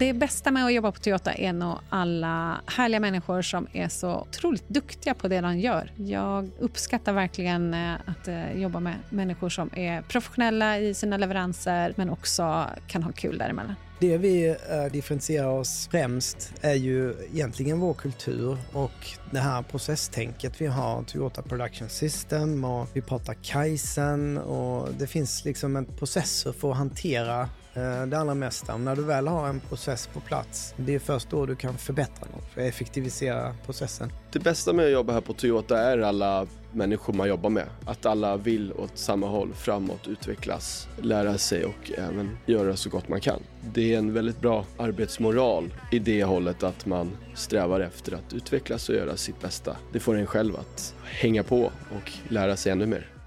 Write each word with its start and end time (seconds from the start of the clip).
Det 0.00 0.12
bästa 0.12 0.50
med 0.50 0.64
att 0.64 0.72
jobba 0.72 0.92
på 0.92 0.98
Toyota 0.98 1.32
är 1.32 1.52
nog 1.52 1.78
alla 1.88 2.60
härliga 2.66 3.00
människor 3.00 3.42
som 3.42 3.66
är 3.72 3.88
så 3.88 4.20
otroligt 4.20 4.68
duktiga 4.68 5.14
på 5.14 5.28
det 5.28 5.40
de 5.40 5.58
gör. 5.58 5.92
Jag 5.96 6.50
uppskattar 6.58 7.12
verkligen 7.12 7.74
eh, 7.74 7.94
att 8.06 8.28
eh, 8.28 8.52
jobba 8.52 8.80
med 8.80 8.94
människor 9.08 9.48
som 9.48 9.70
är 9.74 10.02
professionella 10.02 10.78
i 10.78 10.94
sina 10.94 11.16
leveranser 11.16 11.92
men 11.96 12.10
också 12.10 12.66
kan 12.86 13.02
ha 13.02 13.12
kul 13.12 13.38
däremellan. 13.38 13.74
Det 14.00 14.18
vi 14.18 14.48
eh, 14.48 14.84
differentierar 14.92 15.48
oss 15.48 15.88
främst 15.90 16.52
är 16.60 16.74
ju 16.74 17.14
egentligen 17.32 17.80
vår 17.80 17.94
kultur 17.94 18.58
och 18.72 19.08
det 19.30 19.38
här 19.38 19.62
processtänket 19.62 20.60
vi 20.60 20.66
har, 20.66 21.02
Toyota 21.02 21.42
Production 21.42 21.88
System 21.88 22.64
och 22.64 22.88
vi 22.92 23.00
pratar 23.00 23.34
Kaizen 23.34 24.38
och 24.38 24.88
det 24.98 25.06
finns 25.06 25.44
liksom 25.44 25.76
en 25.76 25.84
processer 25.84 26.52
för 26.52 26.70
att 26.70 26.76
hantera 26.76 27.48
Eh, 27.74 28.06
det 28.06 28.18
allra 28.18 28.34
mesta. 28.34 28.76
När 28.76 28.96
du 28.96 29.04
väl 29.04 29.26
har 29.26 29.48
en 29.48 29.60
process 29.60 30.06
på 30.06 30.20
plats, 30.20 30.74
det 30.76 30.94
är 30.94 30.98
först 30.98 31.30
då 31.30 31.46
du 31.46 31.56
kan 31.56 31.78
förbättra 31.78 32.26
något, 32.34 32.48
för 32.54 32.60
effektivisera 32.60 33.54
processen. 33.66 34.12
Det 34.32 34.38
bästa 34.38 34.72
med 34.72 34.84
att 34.86 34.92
jobba 34.92 35.12
här 35.12 35.20
på 35.20 35.32
Toyota 35.32 35.78
är 35.78 35.98
alla 35.98 36.46
människor 36.72 37.12
man 37.12 37.28
jobbar 37.28 37.50
med. 37.50 37.66
Att 37.84 38.06
alla 38.06 38.36
vill 38.36 38.72
åt 38.72 38.98
samma 38.98 39.26
håll, 39.26 39.54
framåt, 39.54 40.08
utvecklas, 40.08 40.88
lära 41.02 41.38
sig 41.38 41.64
och 41.64 41.92
även 41.98 42.38
göra 42.46 42.76
så 42.76 42.90
gott 42.90 43.08
man 43.08 43.20
kan. 43.20 43.42
Det 43.74 43.94
är 43.94 43.98
en 43.98 44.12
väldigt 44.12 44.40
bra 44.40 44.64
arbetsmoral 44.78 45.74
i 45.92 45.98
det 45.98 46.24
hållet 46.24 46.62
att 46.62 46.86
man 46.86 47.10
strävar 47.34 47.80
efter 47.80 48.12
att 48.12 48.32
utvecklas 48.32 48.88
och 48.88 48.94
göra 48.94 49.16
sitt 49.16 49.40
bästa. 49.40 49.76
Det 49.92 50.00
får 50.00 50.16
en 50.16 50.26
själv 50.26 50.56
att 50.56 50.94
hänga 51.04 51.42
på 51.42 51.60
och 51.64 52.12
lära 52.28 52.56
sig 52.56 52.72
ännu 52.72 52.86
mer. 52.86 53.19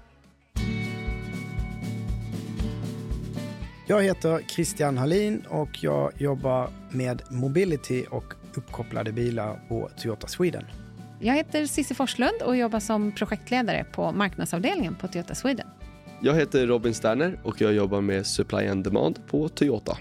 Jag 3.86 4.02
heter 4.02 4.40
Christian 4.48 4.98
Hallin 4.98 5.44
och 5.48 5.84
jag 5.84 6.12
jobbar 6.18 6.70
med 6.90 7.22
mobility 7.30 8.04
och 8.10 8.34
uppkopplade 8.54 9.12
bilar 9.12 9.60
på 9.68 9.90
Toyota 9.96 10.26
Sweden. 10.26 10.64
Jag 11.20 11.34
heter 11.34 11.66
Cissi 11.66 11.94
Forslund 11.94 12.42
och 12.42 12.56
jobbar 12.56 12.80
som 12.80 13.12
projektledare 13.12 13.84
på 13.92 14.12
marknadsavdelningen 14.12 14.94
på 14.94 15.08
Toyota 15.08 15.34
Sweden. 15.34 15.66
Jag 16.20 16.34
heter 16.34 16.66
Robin 16.66 16.94
Sterner 16.94 17.40
och 17.42 17.60
jag 17.60 17.72
jobbar 17.74 18.00
med 18.00 18.26
Supply 18.26 18.68
and 18.68 18.84
Demand 18.84 19.26
på 19.26 19.48
Toyota. 19.48 19.96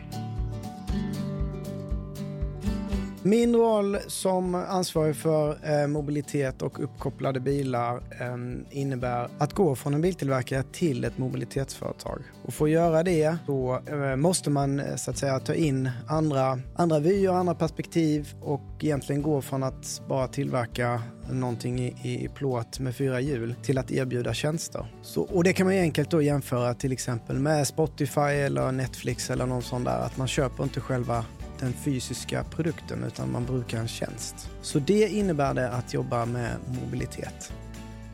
Min 3.25 3.55
roll 3.55 3.97
som 4.07 4.55
ansvarig 4.55 5.15
för 5.15 5.57
eh, 5.63 5.87
mobilitet 5.87 6.61
och 6.61 6.83
uppkopplade 6.83 7.39
bilar 7.39 7.95
eh, 7.95 8.37
innebär 8.79 9.29
att 9.37 9.53
gå 9.53 9.75
från 9.75 9.93
en 9.93 10.01
biltillverkare 10.01 10.63
till 10.71 11.03
ett 11.03 11.17
mobilitetsföretag. 11.17 12.19
Och 12.45 12.53
för 12.53 12.65
att 12.65 12.71
göra 12.71 13.03
det 13.03 13.37
så 13.45 13.79
eh, 13.87 14.15
måste 14.15 14.49
man 14.49 14.79
eh, 14.79 14.95
så 14.95 15.11
att 15.11 15.17
säga 15.17 15.39
ta 15.39 15.53
in 15.53 15.89
andra, 16.07 16.59
andra 16.75 16.99
vyer, 16.99 17.31
andra 17.31 17.55
perspektiv 17.55 18.33
och 18.41 18.61
egentligen 18.79 19.21
gå 19.21 19.41
från 19.41 19.63
att 19.63 20.01
bara 20.07 20.27
tillverka 20.27 21.01
någonting 21.31 21.79
i, 21.79 22.23
i 22.23 22.29
plåt 22.35 22.79
med 22.79 22.95
fyra 22.95 23.19
hjul 23.19 23.55
till 23.63 23.77
att 23.77 23.91
erbjuda 23.91 24.33
tjänster. 24.33 24.85
Så, 25.01 25.21
och 25.21 25.43
det 25.43 25.53
kan 25.53 25.65
man 25.65 25.75
enkelt 25.75 26.09
då 26.09 26.21
jämföra 26.21 26.73
till 26.73 26.91
exempel 26.91 27.39
med 27.39 27.67
Spotify 27.67 28.21
eller 28.21 28.71
Netflix 28.71 29.29
eller 29.29 29.45
någon 29.45 29.61
sån 29.61 29.83
där. 29.83 29.99
Att 29.99 30.17
man 30.17 30.27
köper 30.27 30.63
inte 30.63 30.79
själva 30.79 31.25
den 31.63 31.73
fysiska 31.73 32.43
produkten 32.43 33.03
utan 33.03 33.31
man 33.31 33.45
brukar 33.45 33.79
en 33.79 33.87
tjänst. 33.87 34.49
Så 34.61 34.79
det 34.79 35.09
innebär 35.09 35.53
det 35.53 35.69
att 35.69 35.93
jobba 35.93 36.25
med 36.25 36.55
mobilitet. 36.81 37.53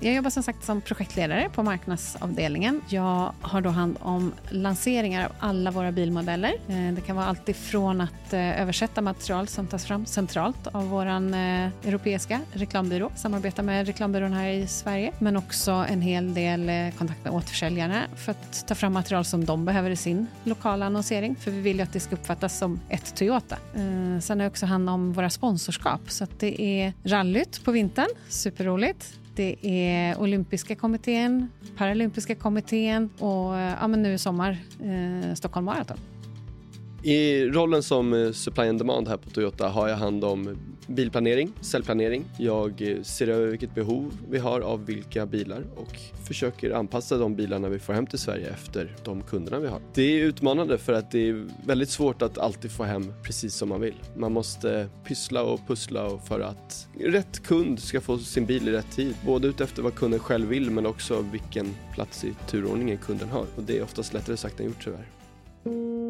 Jag 0.02 0.14
jobbar 0.14 0.30
som 0.30 0.44
sagt 0.44 0.66
som 0.66 0.82
projektledare 0.82 1.50
på 1.54 1.64
marknadsavdelningen. 1.64 2.82
Jag 2.90 3.34
har 3.42 3.62
då 3.62 3.70
hand 3.70 3.98
om 4.02 4.34
lanseringar 4.50 5.26
av 5.26 5.32
alla 5.40 5.72
våra 5.72 5.92
bilmodeller. 5.92 6.54
Eh, 6.68 6.94
det 6.94 7.02
kan 7.02 7.16
vara 7.16 7.26
allt 7.26 7.50
ifrån 7.50 8.02
att 8.02 8.34
eh, 8.34 8.62
översätta 8.62 9.02
material 9.02 9.48
som 9.48 9.68
tas 9.68 9.86
fram 9.86 10.06
centralt 10.06 10.68
av 10.68 10.90
vår 10.90 11.06
eh, 11.06 11.68
europeiska 11.88 12.40
reklambyrå, 12.52 13.12
samarbeta 13.16 13.62
med 13.62 13.88
reklambyrån 13.88 14.34
här 14.34 14.50
i 14.50 14.68
Sverige, 14.68 15.12
men 15.20 15.38
också 15.38 15.72
en 15.72 16.02
hel 16.02 16.34
del 16.34 16.92
kontakt 16.98 17.24
med 17.24 17.34
återförsäljarna 17.34 18.02
för 18.16 18.32
att 18.32 18.68
ta 18.68 18.76
fram 18.76 18.94
material 18.94 19.26
som 19.26 19.46
de 19.46 19.66
behöver 19.66 19.90
i 19.90 19.96
sin 19.96 20.28
lokala 20.44 20.86
annonsering, 20.86 21.36
för 21.36 21.52
vi 21.52 21.62
vill 21.62 21.78
ju 21.78 21.84
att 21.84 21.94
det 21.94 22.00
ska 22.00 22.16
uppfattas 22.16 22.58
som 22.58 22.80
ett 22.90 23.16
Toyota. 23.16 23.58
Sen 24.22 24.40
har 24.40 24.44
jag 24.44 24.52
också 24.52 24.66
hand 24.66 24.90
om 24.90 25.14
våra 25.14 25.30
sponsorskap, 25.30 26.02
så 26.08 26.24
att 26.24 26.40
det 26.40 26.62
är 26.62 26.94
rallyt 27.04 27.64
på 27.64 27.72
vintern, 27.72 28.10
superroligt. 28.30 29.20
Det 29.40 29.56
är 29.62 30.20
olympiska 30.20 30.76
kommittén, 30.76 31.50
paralympiska 31.78 32.36
kommittén 32.36 33.10
och 33.20 33.56
ja, 33.56 33.88
men 33.88 34.02
nu 34.02 34.14
i 34.14 34.18
sommar 34.18 34.58
eh, 34.84 35.34
Stockholm 35.36 35.66
Marathon. 35.66 35.98
I 37.04 37.46
rollen 37.46 37.84
som 37.84 38.14
eh, 38.14 38.32
supply 38.32 38.68
and 38.68 38.80
demand 38.80 39.08
här 39.08 39.18
på 39.18 39.30
Toyota 39.30 39.70
har 39.70 39.88
jag 39.88 39.98
hand 39.98 40.24
om 40.24 40.58
bilplanering, 40.88 41.52
säljplanering. 41.62 42.26
Jag 42.38 42.82
eh, 42.82 43.02
ser 43.02 43.28
över 43.28 43.48
vilket 43.48 43.76
behov 43.76 44.12
vi 44.30 44.38
har 44.38 44.62
av 44.62 44.86
vilka 44.86 45.26
bilar 45.26 45.64
och 45.76 46.00
försöker 46.28 46.72
anpassa 46.72 47.18
de 47.18 47.36
bilarna 47.36 47.70
vi 47.70 47.80
får 47.80 47.94
hem 47.94 48.08
till 48.08 48.20
Sverige 48.20 48.50
efter 48.50 48.96
de 49.04 49.22
kunderna 49.22 49.60
vi 49.60 49.68
har. 49.68 49.82
Det 49.94 50.02
är 50.02 50.26
utmanande 50.26 50.78
för 50.78 50.94
att 50.94 51.12
det 51.12 51.30
är 51.30 51.48
väldigt 51.66 51.90
svårt 51.90 52.22
att 52.22 52.38
alltid 52.38 52.72
få 52.72 52.84
hem 52.84 53.14
precis 53.24 53.56
som 53.56 53.70
man 53.70 53.82
vill. 53.82 53.96
Man 54.16 54.32
måste 54.32 54.90
pyssla 55.06 55.44
och 55.44 55.68
pussla 55.68 56.20
för 56.28 56.40
att 56.40 56.88
rätt 57.00 57.44
kund 57.44 57.80
ska 57.80 58.02
få 58.02 58.18
sin 58.18 58.46
bil 58.46 58.68
i 58.68 58.72
rätt 58.72 58.92
tid. 58.92 59.16
Både 59.26 59.48
utefter 59.48 59.82
vad 59.82 59.96
kunden 59.96 60.20
själv 60.20 60.48
vill 60.48 60.72
men 60.72 60.86
också 60.86 61.26
vilken 61.32 61.76
plats 61.94 62.24
i 62.24 62.34
turordningen 62.48 62.98
kunden 62.98 63.30
har. 63.30 63.46
Och 63.56 63.64
det 63.64 63.78
är 63.78 63.84
oftast 63.84 64.14
lättare 64.14 64.38
sagt 64.38 64.60
än 64.60 64.66
gjort 64.66 64.84
tyvärr. 64.84 66.09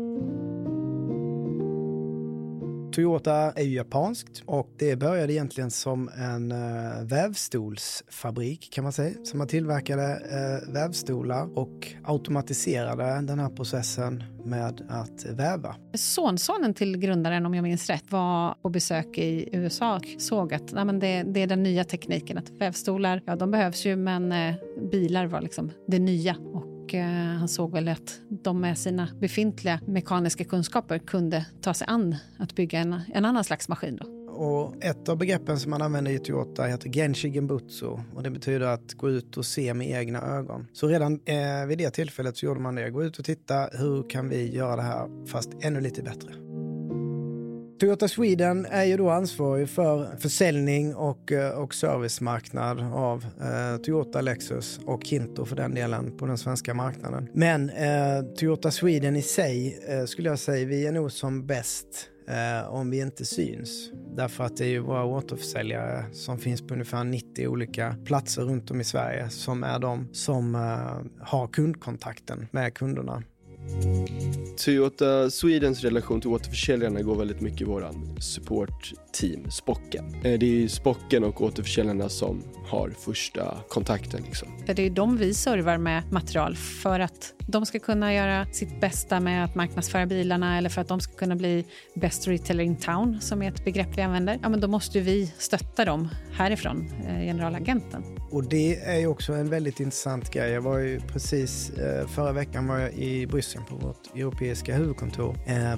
Toyota 3.00 3.52
är 3.52 3.64
ju 3.64 3.76
japanskt 3.76 4.44
och 4.46 4.70
det 4.78 4.96
började 4.96 5.34
egentligen 5.34 5.72
som 5.72 6.10
en 6.10 6.52
eh, 6.52 7.04
vävstolsfabrik 7.04 8.70
kan 8.74 8.84
man 8.84 8.94
säga. 8.94 9.16
Så 9.24 9.38
man 9.38 9.48
tillverkade 9.48 10.04
eh, 10.14 10.74
vävstolar 10.74 11.58
och 11.58 11.88
automatiserade 12.04 13.22
den 13.22 13.40
här 13.40 13.50
processen 13.50 14.24
med 14.46 14.88
att 14.90 15.26
väva. 15.26 15.76
Sonsonen 15.94 16.74
till 16.74 16.98
grundaren, 16.98 17.46
om 17.46 17.54
jag 17.54 17.64
minns 17.64 17.90
rätt, 17.90 18.12
var 18.12 18.56
på 18.62 18.70
besök 18.70 19.18
i 19.18 19.50
USA 19.52 19.96
och 19.96 20.22
såg 20.22 20.54
att 20.54 20.74
nej, 20.74 20.86
men 20.86 21.00
det, 21.00 21.24
det 21.24 21.42
är 21.42 21.48
den 21.48 21.64
nya 21.64 21.84
tekniken. 21.84 22.38
Att 22.38 22.50
vävstolar, 22.50 23.22
ja 23.26 23.36
de 23.36 23.52
behövs 23.52 23.86
ju 23.86 23.96
men 23.96 24.32
eh, 24.32 24.56
bilar 24.92 25.26
var 25.26 25.42
liksom 25.42 25.72
det 25.88 26.00
nya. 26.00 26.36
Och 26.54 26.69
Eh, 26.94 27.06
han 27.40 27.48
såg 27.48 27.72
väl 27.72 27.88
att 27.88 28.20
de 28.44 28.62
med 28.62 28.78
sina 28.78 29.08
befintliga 29.20 29.80
mekaniska 29.88 30.44
kunskaper 30.44 31.00
kunde 31.00 31.46
ta 31.62 31.74
sig 31.74 31.88
an 31.90 32.16
att 32.38 32.56
bygga 32.56 32.80
en, 32.80 33.02
en 33.14 33.26
annan 33.26 33.44
slags 33.44 33.70
maskin. 33.70 34.00
Då. 34.02 34.20
Och 34.40 34.84
ett 34.84 35.10
av 35.10 35.18
begreppen 35.18 35.60
som 35.60 35.72
man 35.72 35.82
använder 35.82 36.12
i 36.12 36.20
Toyota 36.20 36.64
heter 36.64 36.90
genshigen 36.90 37.34
Genbutsu 37.34 37.88
och 38.16 38.24
det 38.24 38.30
betyder 38.30 38.68
att 38.68 38.94
gå 38.94 39.10
ut 39.10 39.38
och 39.38 39.46
se 39.46 39.74
med 39.74 39.90
egna 39.90 40.22
ögon. 40.22 40.68
Så 40.74 40.88
redan 40.88 41.20
eh, 41.26 41.66
vid 41.68 41.78
det 41.78 41.92
tillfället 41.92 42.38
så 42.38 42.46
gjorde 42.46 42.60
man 42.60 42.76
det. 42.76 42.90
Gå 42.90 43.04
ut 43.04 43.20
och 43.20 43.26
titta, 43.26 43.70
hur 43.72 44.10
kan 44.10 44.30
vi 44.30 44.56
göra 44.56 44.76
det 44.76 44.82
här 44.82 45.26
fast 45.26 45.50
ännu 45.62 45.82
lite 45.82 46.04
bättre? 46.04 46.49
Toyota 47.79 48.07
Sweden 48.07 48.66
är 48.66 48.84
ju 48.84 48.97
då 48.97 49.09
ansvarig 49.09 49.69
för 49.69 50.17
försäljning 50.17 50.95
och, 50.95 51.31
eh, 51.31 51.59
och 51.59 51.73
servicemarknad 51.73 52.79
av 52.94 53.25
eh, 53.41 53.81
Toyota, 53.81 54.22
Lexus 54.22 54.79
och 54.85 55.03
Kinto 55.03 55.45
för 55.45 55.56
den 55.56 55.75
delen 55.75 56.17
på 56.17 56.25
den 56.25 56.38
svenska 56.38 56.73
marknaden. 56.73 57.29
Men 57.34 57.69
eh, 57.69 58.22
Toyota 58.40 58.72
Sweden 58.72 59.16
i 59.16 59.22
sig 59.22 59.79
eh, 59.88 60.06
skulle 60.06 60.29
jag 60.29 60.40
säga, 60.40 60.66
vi 60.66 60.88
är 60.88 60.91
nog 60.91 61.12
som 61.12 61.47
bäst 61.47 62.09
eh, 62.28 62.73
om 62.73 62.90
vi 62.90 63.01
inte 63.01 63.25
syns. 63.25 63.91
Därför 64.16 64.44
att 64.44 64.57
det 64.57 64.66
är 64.66 64.69
ju 64.69 64.79
våra 64.79 65.06
återförsäljare 65.06 66.06
som 66.11 66.38
finns 66.38 66.67
på 66.67 66.73
ungefär 66.73 67.03
90 67.03 67.47
olika 67.47 67.96
platser 68.06 68.41
runt 68.41 68.72
om 68.72 68.81
i 68.81 68.84
Sverige 68.84 69.29
som 69.29 69.63
är 69.63 69.79
de 69.79 70.07
som 70.11 70.56
eh, 70.56 71.25
har 71.25 71.47
kundkontakten 71.47 72.47
med 72.52 72.73
kunderna. 72.73 73.23
Toyota 74.66 75.30
Swedens 75.30 75.82
relation 75.82 76.22
till 76.22 76.30
återförsäljarna 76.30 77.02
går 77.02 77.16
väldigt 77.16 77.42
mycket 77.42 77.62
i 77.62 77.64
våran 77.64 78.18
support-team, 79.09 79.52
Spocken. 79.52 80.06
Eh, 80.23 80.40
det 80.40 80.64
är 80.64 80.67
Spocken 80.67 81.23
och 81.23 81.41
återförsäljarna 81.41 82.09
som 82.09 82.44
har 82.67 82.90
första 82.90 83.58
kontakten. 83.70 84.23
Liksom. 84.23 84.47
Det 84.66 84.85
är 84.85 84.90
de 84.90 85.17
vi 85.17 85.34
servar 85.34 85.78
med 85.78 86.11
material 86.11 86.56
för 86.56 87.00
att 87.00 87.34
de 87.47 87.66
ska 87.66 87.79
kunna 87.79 88.14
göra 88.14 88.46
sitt 88.46 88.82
bästa 88.82 89.20
med 89.20 89.44
att 89.44 89.56
marknadsföra 89.56 90.06
bilarna 90.06 90.58
eller 90.58 90.70
för 90.70 90.82
att 90.82 90.88
de 90.88 91.00
ska 91.00 91.14
kunna 91.14 91.35
bli 91.35 91.66
best 91.96 92.28
retailer 92.28 92.64
in 92.64 92.76
town, 92.76 93.22
som 93.22 93.41
är 93.41 93.52
ett 93.52 93.66
begrepp 93.66 93.97
vi 93.97 94.02
använder. 94.02 94.40
Ja, 94.41 94.50
men 94.50 94.59
då 94.59 94.67
måste 94.67 95.00
vi 95.00 95.34
stötta 95.38 95.85
dem 95.85 96.09
härifrån, 96.32 96.91
eh, 97.08 97.20
generalagenten. 97.20 98.03
Och 98.32 98.44
det 98.44 98.76
är 98.76 99.00
ju 99.00 99.08
också 99.08 99.34
en 99.34 99.50
väldigt 99.50 99.79
intressant 99.79 100.32
grej. 100.32 100.52
Jag 100.52 100.61
var 100.61 100.78
ju 100.78 101.00
precis 101.00 101.70
eh, 101.70 102.08
förra 102.08 102.32
veckan 102.32 102.67
var 102.67 102.78
jag 102.78 102.94
i 102.94 103.28
Bryssel 103.28 103.61
på 103.70 103.76
vårt 103.76 104.16
europeiska 104.16 104.76
huvudkontor 104.76 105.35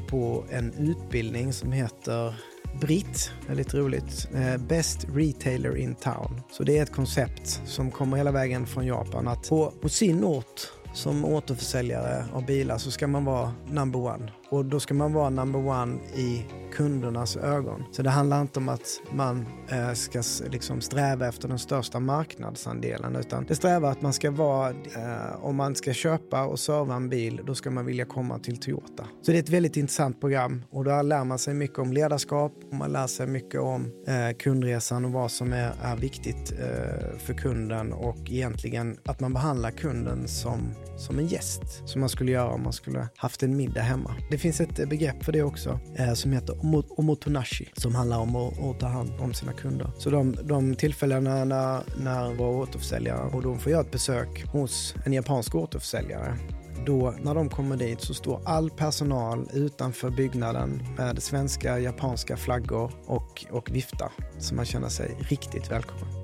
på 0.07 0.45
en 0.49 0.73
utbildning 0.73 1.53
som 1.53 1.71
heter 1.71 2.35
Britt, 2.79 3.31
är 3.49 3.55
lite 3.55 3.77
roligt. 3.77 4.29
Eh, 4.33 4.57
best 4.57 5.05
Retailer 5.13 5.77
in 5.77 5.95
Town. 5.95 6.41
Så 6.51 6.63
det 6.63 6.77
är 6.77 6.83
ett 6.83 6.91
koncept 6.91 7.61
som 7.65 7.91
kommer 7.91 8.17
hela 8.17 8.31
vägen 8.31 8.67
från 8.67 8.85
Japan 8.85 9.27
att 9.27 9.49
på, 9.49 9.73
på 9.81 9.89
sin 9.89 10.23
ort 10.23 10.61
som 10.93 11.25
återförsäljare 11.25 12.25
av 12.33 12.45
bilar 12.45 12.77
så 12.77 12.91
ska 12.91 13.07
man 13.07 13.25
vara 13.25 13.53
number 13.67 13.99
one. 13.99 14.31
Och 14.51 14.65
då 14.65 14.79
ska 14.79 14.93
man 14.93 15.13
vara 15.13 15.29
number 15.29 15.67
one 15.67 15.99
i 16.15 16.45
kundernas 16.71 17.37
ögon. 17.37 17.83
Så 17.91 18.01
det 18.01 18.09
handlar 18.09 18.41
inte 18.41 18.59
om 18.59 18.69
att 18.69 19.01
man 19.11 19.45
eh, 19.69 19.93
ska 19.93 20.21
liksom 20.49 20.81
sträva 20.81 21.27
efter 21.27 21.47
den 21.47 21.59
största 21.59 21.99
marknadsandelen 21.99 23.15
utan 23.15 23.45
det 23.47 23.55
strävar 23.55 23.91
att 23.91 24.01
man 24.01 24.13
ska 24.13 24.31
vara, 24.31 24.69
eh, 24.69 25.45
om 25.45 25.55
man 25.55 25.75
ska 25.75 25.93
köpa 25.93 26.45
och 26.45 26.59
serva 26.59 26.95
en 26.95 27.09
bil, 27.09 27.41
då 27.45 27.55
ska 27.55 27.71
man 27.71 27.85
vilja 27.85 28.05
komma 28.05 28.39
till 28.39 28.57
Toyota. 28.57 29.07
Så 29.21 29.31
det 29.31 29.37
är 29.37 29.43
ett 29.43 29.49
väldigt 29.49 29.77
intressant 29.77 30.19
program 30.19 30.63
och 30.71 30.83
där 30.83 31.03
lär 31.03 31.23
man 31.23 31.39
sig 31.39 31.53
mycket 31.53 31.79
om 31.79 31.93
ledarskap 31.93 32.53
och 32.69 32.73
man 32.73 32.91
lär 32.91 33.07
sig 33.07 33.27
mycket 33.27 33.61
om 33.61 33.91
eh, 34.07 34.37
kundresan 34.37 35.05
och 35.05 35.11
vad 35.11 35.31
som 35.31 35.53
är, 35.53 35.73
är 35.83 35.95
viktigt 35.95 36.51
eh, 36.51 37.17
för 37.17 37.33
kunden 37.33 37.93
och 37.93 38.17
egentligen 38.29 38.97
att 39.05 39.19
man 39.19 39.33
behandlar 39.33 39.71
kunden 39.71 40.27
som, 40.27 40.73
som 40.97 41.19
en 41.19 41.27
gäst 41.27 41.61
som 41.85 41.99
man 41.99 42.09
skulle 42.09 42.31
göra 42.31 42.49
om 42.49 42.63
man 42.63 42.73
skulle 42.73 43.07
haft 43.15 43.43
en 43.43 43.57
middag 43.57 43.81
hemma. 43.81 44.15
Det 44.31 44.37
finns 44.41 44.61
ett 44.61 44.79
eh, 44.79 44.87
begrepp 44.87 45.23
för 45.23 45.31
det 45.31 45.43
också 45.43 45.79
eh, 45.95 46.13
som 46.13 46.31
heter 46.31 46.55
omotonashi 46.99 47.71
som 47.73 47.95
handlar 47.95 48.17
om 48.17 48.35
att, 48.35 48.59
att, 48.63 48.79
ta 48.79 48.87
hand 48.87 49.11
om 49.19 49.33
sina 49.33 49.53
kunder. 49.53 49.91
Så 49.97 50.09
de, 50.09 50.35
de 50.43 50.75
tillfällena 50.75 51.45
när, 51.45 51.83
när 52.03 52.33
våra 52.33 52.49
återförsäljare 52.49 53.29
och 53.33 53.41
de 53.41 53.59
får 53.59 53.71
göra 53.71 53.81
ett 53.81 53.91
besök 53.91 54.45
hos 54.45 54.95
en 55.05 55.13
japansk 55.13 55.55
återförsäljare 55.55 56.37
då 56.85 57.13
när 57.23 57.35
de 57.35 57.49
kommer 57.49 57.77
dit 57.77 58.01
så 58.01 58.13
står 58.13 58.41
all 58.45 58.69
personal 58.69 59.49
utanför 59.53 60.09
byggnaden 60.09 60.83
med 60.97 61.23
svenska, 61.23 61.79
japanska 61.79 62.37
flaggor 62.37 62.91
och, 63.05 63.45
och 63.51 63.71
viftar. 63.71 64.11
Så 64.39 64.55
man 64.55 64.65
känner 64.65 64.89
sig 64.89 65.17
riktigt 65.19 65.71
välkommen. 65.71 66.20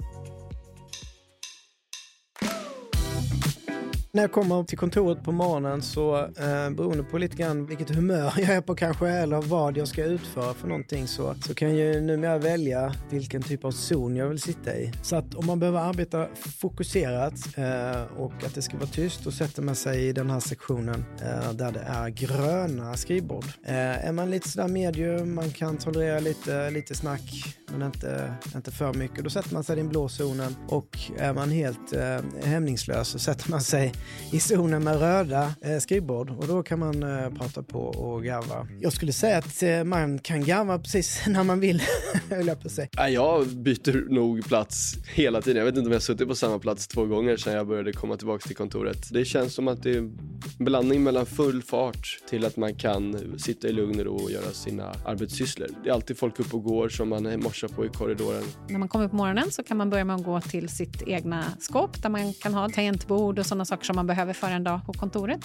När 4.17 4.23
jag 4.23 4.31
kommer 4.31 4.63
till 4.63 4.77
kontoret 4.77 5.23
på 5.23 5.31
morgonen 5.31 5.81
så 5.81 6.17
eh, 6.17 6.69
beroende 6.69 7.03
på 7.03 7.17
lite 7.17 7.37
grann 7.37 7.65
vilket 7.65 7.89
humör 7.89 8.33
jag 8.37 8.49
är 8.49 8.61
på 8.61 8.75
kanske 8.75 9.09
eller 9.09 9.41
vad 9.41 9.77
jag 9.77 9.87
ska 9.87 10.03
utföra 10.03 10.53
för 10.53 10.67
någonting 10.67 11.07
så, 11.07 11.35
så 11.41 11.53
kan 11.53 11.77
jag 11.77 11.95
ju 11.95 12.01
numera 12.01 12.37
välja 12.37 12.95
vilken 13.09 13.41
typ 13.41 13.65
av 13.65 13.71
zon 13.71 14.15
jag 14.15 14.27
vill 14.27 14.41
sitta 14.41 14.75
i. 14.75 14.91
Så 15.01 15.15
att 15.15 15.35
om 15.35 15.45
man 15.45 15.59
behöver 15.59 15.79
arbeta 15.79 16.27
fokuserat 16.35 17.33
eh, 17.57 18.17
och 18.17 18.43
att 18.43 18.55
det 18.55 18.61
ska 18.61 18.77
vara 18.77 18.87
tyst 18.87 19.23
då 19.23 19.31
sätter 19.31 19.61
man 19.61 19.75
sig 19.75 20.07
i 20.07 20.13
den 20.13 20.29
här 20.29 20.39
sektionen 20.39 21.05
eh, 21.21 21.51
där 21.51 21.71
det 21.71 21.83
är 21.87 22.09
gröna 22.09 22.97
skrivbord. 22.97 23.45
Eh, 23.63 24.07
är 24.07 24.11
man 24.11 24.31
lite 24.31 24.49
sådär 24.49 24.67
medium, 24.67 25.35
man 25.35 25.51
kan 25.51 25.77
tolerera 25.77 26.19
lite, 26.19 26.69
lite 26.69 26.95
snack 26.95 27.55
men 27.71 27.81
inte, 27.81 28.33
inte 28.55 28.71
för 28.71 28.93
mycket. 28.93 29.23
Då 29.23 29.29
sätter 29.29 29.53
man 29.53 29.63
sig 29.63 29.73
i 29.73 29.79
den 29.79 29.89
blå 29.89 30.09
zonen 30.09 30.55
och 30.67 30.97
är 31.17 31.33
man 31.33 31.51
helt 31.51 31.93
eh, 31.93 32.19
hämningslös 32.43 33.07
så 33.07 33.19
sätter 33.19 33.51
man 33.51 33.61
sig 33.61 33.93
i 34.31 34.39
zonen 34.39 34.83
med 34.83 34.99
röda 34.99 35.53
eh, 35.61 35.77
skrivbord 35.77 36.29
och 36.29 36.47
då 36.47 36.63
kan 36.63 36.79
man 36.79 37.03
eh, 37.03 37.29
prata 37.29 37.63
på 37.63 37.79
och 37.79 38.23
garva. 38.23 38.67
Jag 38.81 38.93
skulle 38.93 39.13
säga 39.13 39.37
att 39.37 39.63
eh, 39.63 39.83
man 39.83 40.19
kan 40.19 40.43
garva 40.43 40.79
precis 40.79 41.21
när 41.27 41.43
man 41.43 41.59
vill, 41.59 41.81
höll 42.29 42.47
jag 42.47 42.61
på 42.61 42.69
säga. 42.69 43.09
Jag 43.09 43.47
byter 43.47 44.13
nog 44.13 44.47
plats 44.47 44.95
hela 45.13 45.41
tiden. 45.41 45.57
Jag 45.57 45.65
vet 45.65 45.77
inte 45.77 45.87
om 45.87 45.93
jag 45.93 46.01
suttit 46.01 46.27
på 46.27 46.35
samma 46.35 46.59
plats 46.59 46.87
två 46.87 47.05
gånger 47.05 47.37
sedan 47.37 47.53
jag 47.53 47.67
började 47.67 47.93
komma 47.93 48.17
tillbaka 48.17 48.47
till 48.47 48.55
kontoret. 48.55 49.13
Det 49.13 49.25
känns 49.25 49.53
som 49.53 49.67
att 49.67 49.83
det 49.83 49.91
är 49.91 49.97
en 49.97 50.17
blandning 50.57 51.03
mellan 51.03 51.25
full 51.25 51.61
fart 51.63 52.19
till 52.29 52.45
att 52.45 52.57
man 52.57 52.75
kan 52.75 53.17
sitta 53.39 53.67
i 53.67 53.71
lugn 53.71 53.99
och 53.99 54.05
ro 54.05 54.15
och 54.15 54.31
göra 54.31 54.51
sina 54.51 54.95
arbetssysslor. 55.05 55.67
Det 55.83 55.89
är 55.89 55.93
alltid 55.93 56.17
folk 56.17 56.39
uppe 56.39 56.55
och 56.55 56.63
går 56.63 56.89
som 56.89 57.09
man 57.09 57.23
morsar 57.23 57.67
på 57.67 57.85
i 57.85 57.89
korridoren. 57.89 58.43
När 58.69 58.79
man 58.79 58.87
kommer 58.87 59.07
på 59.07 59.15
morgonen 59.15 59.51
så 59.51 59.63
kan 59.63 59.77
man 59.77 59.89
börja 59.89 60.05
med 60.05 60.15
att 60.15 60.23
gå 60.23 60.41
till 60.41 60.69
sitt 60.69 61.01
egna 61.07 61.43
skåp 61.59 62.01
där 62.01 62.09
man 62.09 62.33
kan 62.33 62.53
ha 62.53 62.69
tangentbord 62.69 63.39
och 63.39 63.45
sådana 63.45 63.65
saker 63.65 63.85
som 63.85 63.96
man 63.97 64.07
behöver 64.07 64.33
för 64.33 64.47
en 64.47 64.63
dag 64.63 64.79
på 64.85 64.93
kontoret. 64.93 65.39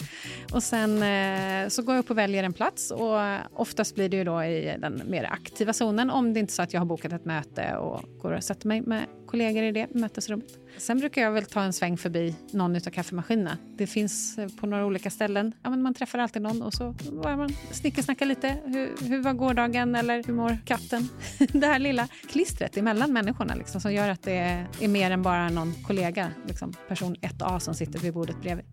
Och 0.52 0.62
sen 0.62 1.02
eh, 1.02 1.69
så 1.69 1.82
går 1.82 1.94
jag 1.94 2.02
upp 2.02 2.10
och 2.10 2.19
väljer 2.19 2.44
en 2.44 2.52
plats 2.52 2.90
och 2.90 3.19
oftast 3.54 3.94
blir 3.94 4.08
det 4.08 4.16
ju 4.16 4.25
då 4.25 4.44
i 4.44 4.76
den 4.78 5.02
mer 5.06 5.25
aktiva 5.25 5.72
zonen 5.72 6.10
om 6.10 6.34
det 6.34 6.40
inte 6.40 6.50
är 6.50 6.54
så 6.54 6.62
att 6.62 6.72
jag 6.72 6.81
har 6.81 6.87
bokat 6.87 7.12
ett 7.12 7.25
möte 7.25 7.76
och 7.76 8.00
går 8.22 8.32
och 8.32 8.44
sätter 8.44 8.69
mig 8.69 8.81
med 8.81 9.06
kollegor 9.32 9.62
i 9.62 9.73
det 9.73 9.94
mötesrummet. 9.94 10.58
Sen 10.76 10.99
brukar 10.99 11.23
jag 11.23 11.32
väl 11.32 11.44
ta 11.44 11.62
en 11.62 11.73
sväng 11.73 11.96
förbi 11.96 12.34
någon 12.50 12.76
av 12.76 12.81
kaffemaskinerna. 12.81 13.58
Det 13.76 13.87
finns 13.87 14.38
eh, 14.38 14.49
på 14.49 14.67
några 14.67 14.87
olika 14.87 15.11
ställen. 15.11 15.52
Ja, 15.62 15.70
men 15.70 15.82
man 15.82 15.94
träffar 15.94 16.19
alltid 16.19 16.43
någon 16.43 16.62
och 16.62 16.75
så 16.75 16.94
börjar 17.23 17.37
man 17.37 17.50
snickersnacka 17.70 18.25
lite. 18.25 18.56
Hur, 18.64 19.08
hur 19.08 19.23
var 19.23 19.32
gårdagen 19.32 19.94
eller 19.94 20.23
hur 20.26 20.34
mår 20.34 20.58
katten? 20.64 21.08
det 21.52 21.67
här 21.67 21.79
lilla 21.79 22.08
klistret 22.31 22.76
emellan 22.76 23.12
människorna 23.12 23.55
liksom, 23.55 23.81
som 23.81 23.93
gör 23.93 24.08
att 24.08 24.23
det 24.23 24.67
är 24.81 24.88
mer 24.88 25.11
än 25.11 25.23
bara 25.23 25.49
någon 25.49 25.75
kollega, 25.87 26.31
liksom, 26.46 26.73
person 26.88 27.17
1A 27.17 27.58
som 27.58 27.75
sitter 27.75 27.99
vid 27.99 28.12
bordet 28.12 28.40
bredvid. 28.43 28.64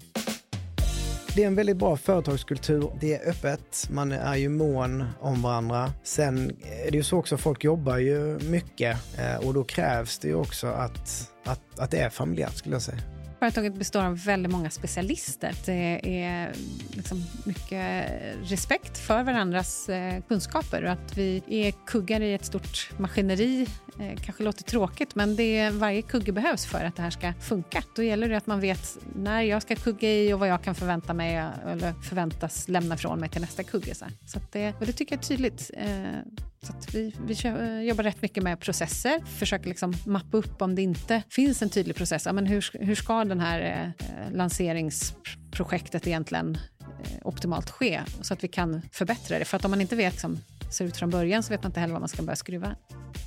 Det 1.39 1.43
är 1.43 1.47
en 1.47 1.55
väldigt 1.55 1.77
bra 1.77 1.97
företagskultur. 1.97 2.91
Det 2.99 3.13
är 3.13 3.29
öppet, 3.29 3.87
man 3.91 4.11
är 4.11 4.35
ju 4.35 4.49
mån 4.49 5.05
om 5.19 5.41
varandra. 5.41 5.93
Sen 6.03 6.57
är 6.85 6.91
det 6.91 6.97
ju 6.97 7.03
så 7.03 7.17
också, 7.17 7.37
folk 7.37 7.63
jobbar 7.63 7.97
ju 7.97 8.39
mycket 8.39 8.97
eh, 9.19 9.47
och 9.47 9.53
då 9.53 9.63
krävs 9.63 10.19
det 10.19 10.27
ju 10.27 10.35
också 10.35 10.67
att, 10.67 11.31
att, 11.45 11.79
att 11.79 11.91
det 11.91 11.97
är 11.97 12.09
familjärt 12.09 12.55
skulle 12.55 12.75
jag 12.75 12.81
säga. 12.81 13.18
Företaget 13.39 13.73
består 13.73 14.03
av 14.03 14.23
väldigt 14.23 14.51
många 14.51 14.69
specialister. 14.69 15.55
Det 15.65 16.21
är 16.23 16.53
liksom 16.89 17.23
mycket 17.45 18.11
respekt 18.43 18.97
för 18.97 19.23
varandras 19.23 19.89
eh, 19.89 20.23
kunskaper 20.27 20.83
och 20.83 20.91
att 20.91 21.17
vi 21.17 21.43
är 21.47 21.73
kuggar 21.85 22.21
i 22.21 22.33
ett 22.33 22.45
stort 22.45 22.89
maskineri 22.97 23.67
eh, 23.99 24.19
kanske 24.21 24.43
låter 24.43 24.63
tråkigt, 24.63 25.15
men 25.15 25.35
det 25.35 25.57
är, 25.57 25.71
varje 25.71 26.01
kugge 26.01 26.31
behövs 26.31 26.65
för 26.65 26.85
att 26.85 26.95
det 26.95 27.01
här 27.01 27.09
ska 27.09 27.33
funka. 27.33 27.83
Då 27.95 28.03
gäller 28.03 28.29
det 28.29 28.37
att 28.37 28.47
man 28.47 28.59
vet 28.59 28.97
när 29.15 29.41
jag 29.41 29.61
ska 29.61 29.75
kugga 29.75 30.13
i 30.13 30.33
och 30.33 30.39
vad 30.39 30.49
jag 30.49 30.63
kan 30.63 30.75
förvänta 30.75 31.13
mig 31.13 31.35
eh, 31.35 31.67
eller 31.67 31.93
förväntas 31.93 32.67
lämna 32.67 32.97
från 32.97 33.19
mig 33.19 33.29
till 33.29 33.41
nästa 33.41 33.63
kugge. 33.63 33.95
Så, 33.95 34.05
så 34.25 34.39
det, 34.51 34.73
och 34.79 34.85
det 34.85 34.93
tycker 34.93 35.15
jag 35.15 35.23
är 35.23 35.27
tydligt. 35.27 35.71
Så 36.61 36.73
vi, 36.93 37.13
vi 37.27 37.35
eh, 37.45 37.81
jobbar 37.81 38.03
rätt 38.03 38.21
mycket 38.21 38.43
med 38.43 38.59
processer, 38.59 39.19
försöker 39.25 39.67
liksom 39.67 39.93
mappa 40.05 40.37
upp 40.37 40.61
om 40.61 40.75
det 40.75 40.81
inte 40.81 41.23
finns 41.29 41.61
en 41.61 41.69
tydlig 41.69 41.95
process. 41.95 42.25
Ja, 42.25 42.33
men 42.33 42.45
hur, 42.45 42.85
hur 42.85 42.95
ska 42.95 43.25
den 43.25 43.39
här 43.39 43.61
eh, 43.61 44.07
eh, 44.09 44.31
lanseringsprojektet 44.31 46.07
egentligen 46.07 46.57
eh, 46.79 47.17
optimalt 47.21 47.69
ske 47.69 48.01
så 48.21 48.33
att 48.33 48.43
vi 48.43 48.47
kan 48.47 48.81
förbättra 48.91 49.39
det? 49.39 49.45
För 49.45 49.57
att 49.57 49.65
om 49.65 49.71
man 49.71 49.81
inte 49.81 49.95
vet 49.95 50.13
liksom, 50.13 50.37
ser 50.69 50.85
ut 50.85 50.97
från 50.97 51.09
början 51.09 51.43
så 51.43 51.53
vet 51.53 51.63
man 51.63 51.69
inte 51.69 51.79
heller 51.79 51.93
var 51.93 51.99
man 51.99 52.09
ska 52.09 52.23
börja 52.23 52.35
skruva. 52.35 52.75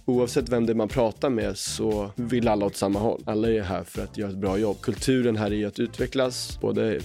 Oavsett 0.04 0.48
vem 0.48 0.66
det 0.66 0.72
är 0.72 0.74
man 0.74 0.88
pratar 0.88 1.30
med 1.30 1.58
så 1.58 2.10
vill 2.16 2.48
alla 2.48 2.66
åt 2.66 2.76
samma 2.76 2.98
håll. 2.98 3.22
Alla 3.26 3.50
är 3.50 3.62
här 3.62 3.84
för 3.84 4.02
att 4.02 4.18
göra 4.18 4.30
ett 4.30 4.36
bra 4.36 4.58
jobb. 4.58 4.80
Kulturen 4.80 5.36
här 5.36 5.52
är 5.52 5.66
att 5.66 5.78
utvecklas, 5.78 6.58
både 6.60 7.00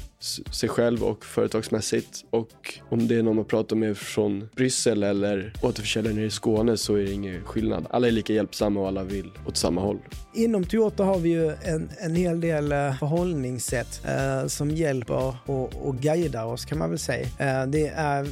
sig 0.51 0.69
själv 0.69 1.03
och 1.03 1.25
företagsmässigt. 1.25 2.25
Och 2.29 2.79
om 2.89 3.07
det 3.07 3.15
är 3.15 3.23
någon 3.23 3.35
man 3.35 3.45
pratar 3.45 3.75
med 3.75 3.97
från 3.97 4.49
Bryssel 4.55 5.03
eller 5.03 5.53
återförsäljare 5.61 6.15
nere 6.15 6.25
i 6.25 6.29
Skåne 6.29 6.77
så 6.77 6.95
är 6.95 7.03
det 7.03 7.11
ingen 7.11 7.43
skillnad. 7.43 7.87
Alla 7.89 8.07
är 8.07 8.11
lika 8.11 8.33
hjälpsamma 8.33 8.79
och 8.79 8.87
alla 8.87 9.03
vill 9.03 9.31
åt 9.47 9.57
samma 9.57 9.81
håll. 9.81 9.99
Inom 10.33 10.63
Toyota 10.63 11.03
har 11.03 11.19
vi 11.19 11.29
ju 11.29 11.51
en, 11.63 11.89
en 11.99 12.15
hel 12.15 12.41
del 12.41 12.71
eh, 12.71 12.97
förhållningssätt 12.97 14.01
eh, 14.05 14.47
som 14.47 14.71
hjälper 14.71 15.35
och, 15.45 15.87
och 15.87 15.95
guidar 15.97 16.45
oss 16.45 16.65
kan 16.65 16.77
man 16.77 16.89
väl 16.89 16.99
säga. 16.99 17.27
Eh, 17.39 17.67
det 17.67 17.87
är 17.87 18.27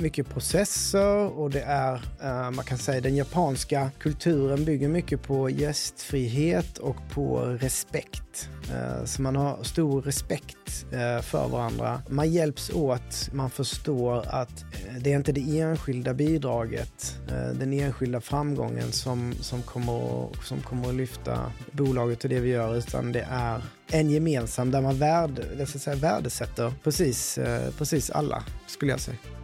mycket 0.00 0.28
processer 0.28 1.38
och 1.38 1.50
det 1.50 1.60
är, 1.60 1.94
eh, 2.22 2.50
man 2.50 2.64
kan 2.64 2.78
säga 2.78 3.00
den 3.00 3.16
japanska 3.16 3.90
kulturen 3.98 4.64
bygger 4.64 4.88
mycket 4.88 5.22
på 5.22 5.50
gästfrihet 5.50 6.78
och 6.78 6.96
på 7.10 7.40
respekt. 7.40 8.48
Eh, 8.72 9.04
så 9.04 9.22
man 9.22 9.36
har 9.36 9.62
stor 9.62 10.02
respekt 10.02 10.86
eh, 10.92 11.22
för 11.22 11.48
varandra. 11.48 12.02
Man 12.08 12.32
hjälps 12.32 12.70
åt, 12.70 13.30
man 13.32 13.50
förstår 13.50 14.24
att 14.28 14.64
det 15.00 15.12
är 15.12 15.16
inte 15.16 15.32
det 15.32 15.60
enskilda 15.60 16.14
bidraget, 16.14 17.18
den 17.54 17.72
enskilda 17.72 18.20
framgången 18.20 18.92
som, 18.92 19.34
som, 19.40 19.62
kommer, 19.62 20.24
att, 20.24 20.44
som 20.44 20.60
kommer 20.60 20.88
att 20.88 20.94
lyfta 20.94 21.52
bolaget 21.72 22.24
och 22.24 22.30
det 22.30 22.40
vi 22.40 22.48
gör, 22.48 22.76
utan 22.76 23.12
det 23.12 23.26
är 23.30 23.62
en 23.90 24.10
gemensam 24.10 24.70
där 24.70 24.80
man 24.80 24.98
värde, 24.98 25.66
säga, 25.66 25.96
värdesätter 25.96 26.72
precis, 26.84 27.38
precis 27.78 28.10
alla, 28.10 28.44
skulle 28.66 28.92
jag 28.92 29.00
säga. 29.00 29.39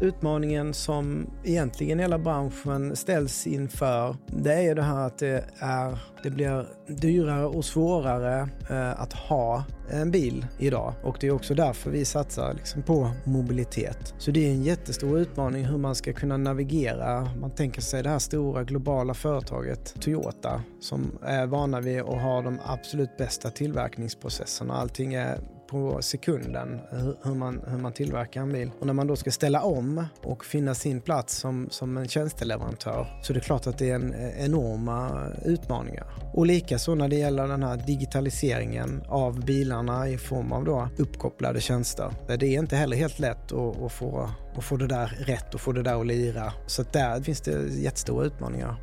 Utmaningen 0.00 0.74
som 0.74 1.30
egentligen 1.44 1.98
hela 1.98 2.18
branschen 2.18 2.96
ställs 2.96 3.46
inför, 3.46 4.16
det 4.26 4.52
är 4.52 4.74
det 4.74 4.82
här 4.82 5.06
att 5.06 5.18
det, 5.18 5.44
är, 5.58 5.98
det 6.22 6.30
blir 6.30 6.66
dyrare 6.86 7.46
och 7.46 7.64
svårare 7.64 8.48
eh, 8.70 9.00
att 9.00 9.12
ha 9.12 9.64
en 9.90 10.10
bil 10.10 10.46
idag. 10.58 10.94
Och 11.02 11.16
det 11.20 11.26
är 11.26 11.30
också 11.30 11.54
därför 11.54 11.90
vi 11.90 12.04
satsar 12.04 12.54
liksom 12.54 12.82
på 12.82 13.10
mobilitet. 13.24 14.14
Så 14.18 14.30
det 14.30 14.46
är 14.46 14.50
en 14.50 14.62
jättestor 14.62 15.18
utmaning 15.18 15.64
hur 15.64 15.78
man 15.78 15.94
ska 15.94 16.12
kunna 16.12 16.36
navigera. 16.36 17.28
Man 17.40 17.50
tänker 17.50 17.80
sig 17.80 18.02
det 18.02 18.08
här 18.08 18.18
stora 18.18 18.64
globala 18.64 19.14
företaget 19.14 19.94
Toyota 20.00 20.62
som 20.80 21.18
är 21.22 21.46
vana 21.46 21.80
vid 21.80 22.00
att 22.00 22.22
ha 22.22 22.42
de 22.42 22.58
absolut 22.64 23.16
bästa 23.16 23.50
tillverkningsprocesserna. 23.50 24.74
Allting 24.74 25.14
är 25.14 25.38
på 25.70 26.02
sekunden 26.02 26.80
hur 27.22 27.34
man, 27.34 27.60
hur 27.66 27.78
man 27.78 27.92
tillverkar 27.92 28.40
en 28.42 28.52
bil. 28.52 28.70
Och 28.80 28.86
när 28.86 28.94
man 28.94 29.06
då 29.06 29.16
ska 29.16 29.30
ställa 29.30 29.62
om 29.62 30.04
och 30.22 30.44
finna 30.44 30.74
sin 30.74 31.00
plats 31.00 31.36
som, 31.36 31.68
som 31.70 31.96
en 31.96 32.08
tjänsteleverantör 32.08 33.20
så 33.22 33.32
är 33.32 33.34
det 33.34 33.40
klart 33.40 33.66
att 33.66 33.78
det 33.78 33.90
är 33.90 33.94
en, 33.94 34.14
eh, 34.14 34.44
enorma 34.44 35.26
utmaningar. 35.44 36.06
Och 36.34 36.46
likaså 36.46 36.94
när 36.94 37.08
det 37.08 37.16
gäller 37.16 37.48
den 37.48 37.62
här 37.62 37.76
digitaliseringen 37.86 39.02
av 39.08 39.44
bilarna 39.44 40.08
i 40.08 40.18
form 40.18 40.52
av 40.52 40.64
då 40.64 40.88
uppkopplade 40.96 41.60
tjänster. 41.60 42.12
Det 42.26 42.46
är 42.46 42.58
inte 42.58 42.76
heller 42.76 42.96
helt 42.96 43.18
lätt 43.18 43.52
att, 43.52 43.82
att 43.82 43.92
få, 43.92 44.30
att 44.56 44.64
få 44.64 44.76
det 44.76 44.86
där 44.86 45.06
rätt 45.06 45.54
och 45.54 45.60
få 45.60 45.72
det 45.72 45.82
där 45.82 46.00
att 46.00 46.06
lira. 46.06 46.52
Så 46.66 46.82
där 46.82 47.20
finns 47.20 47.40
det 47.40 47.74
jättestora 47.74 48.26
utmaningar. 48.26 48.76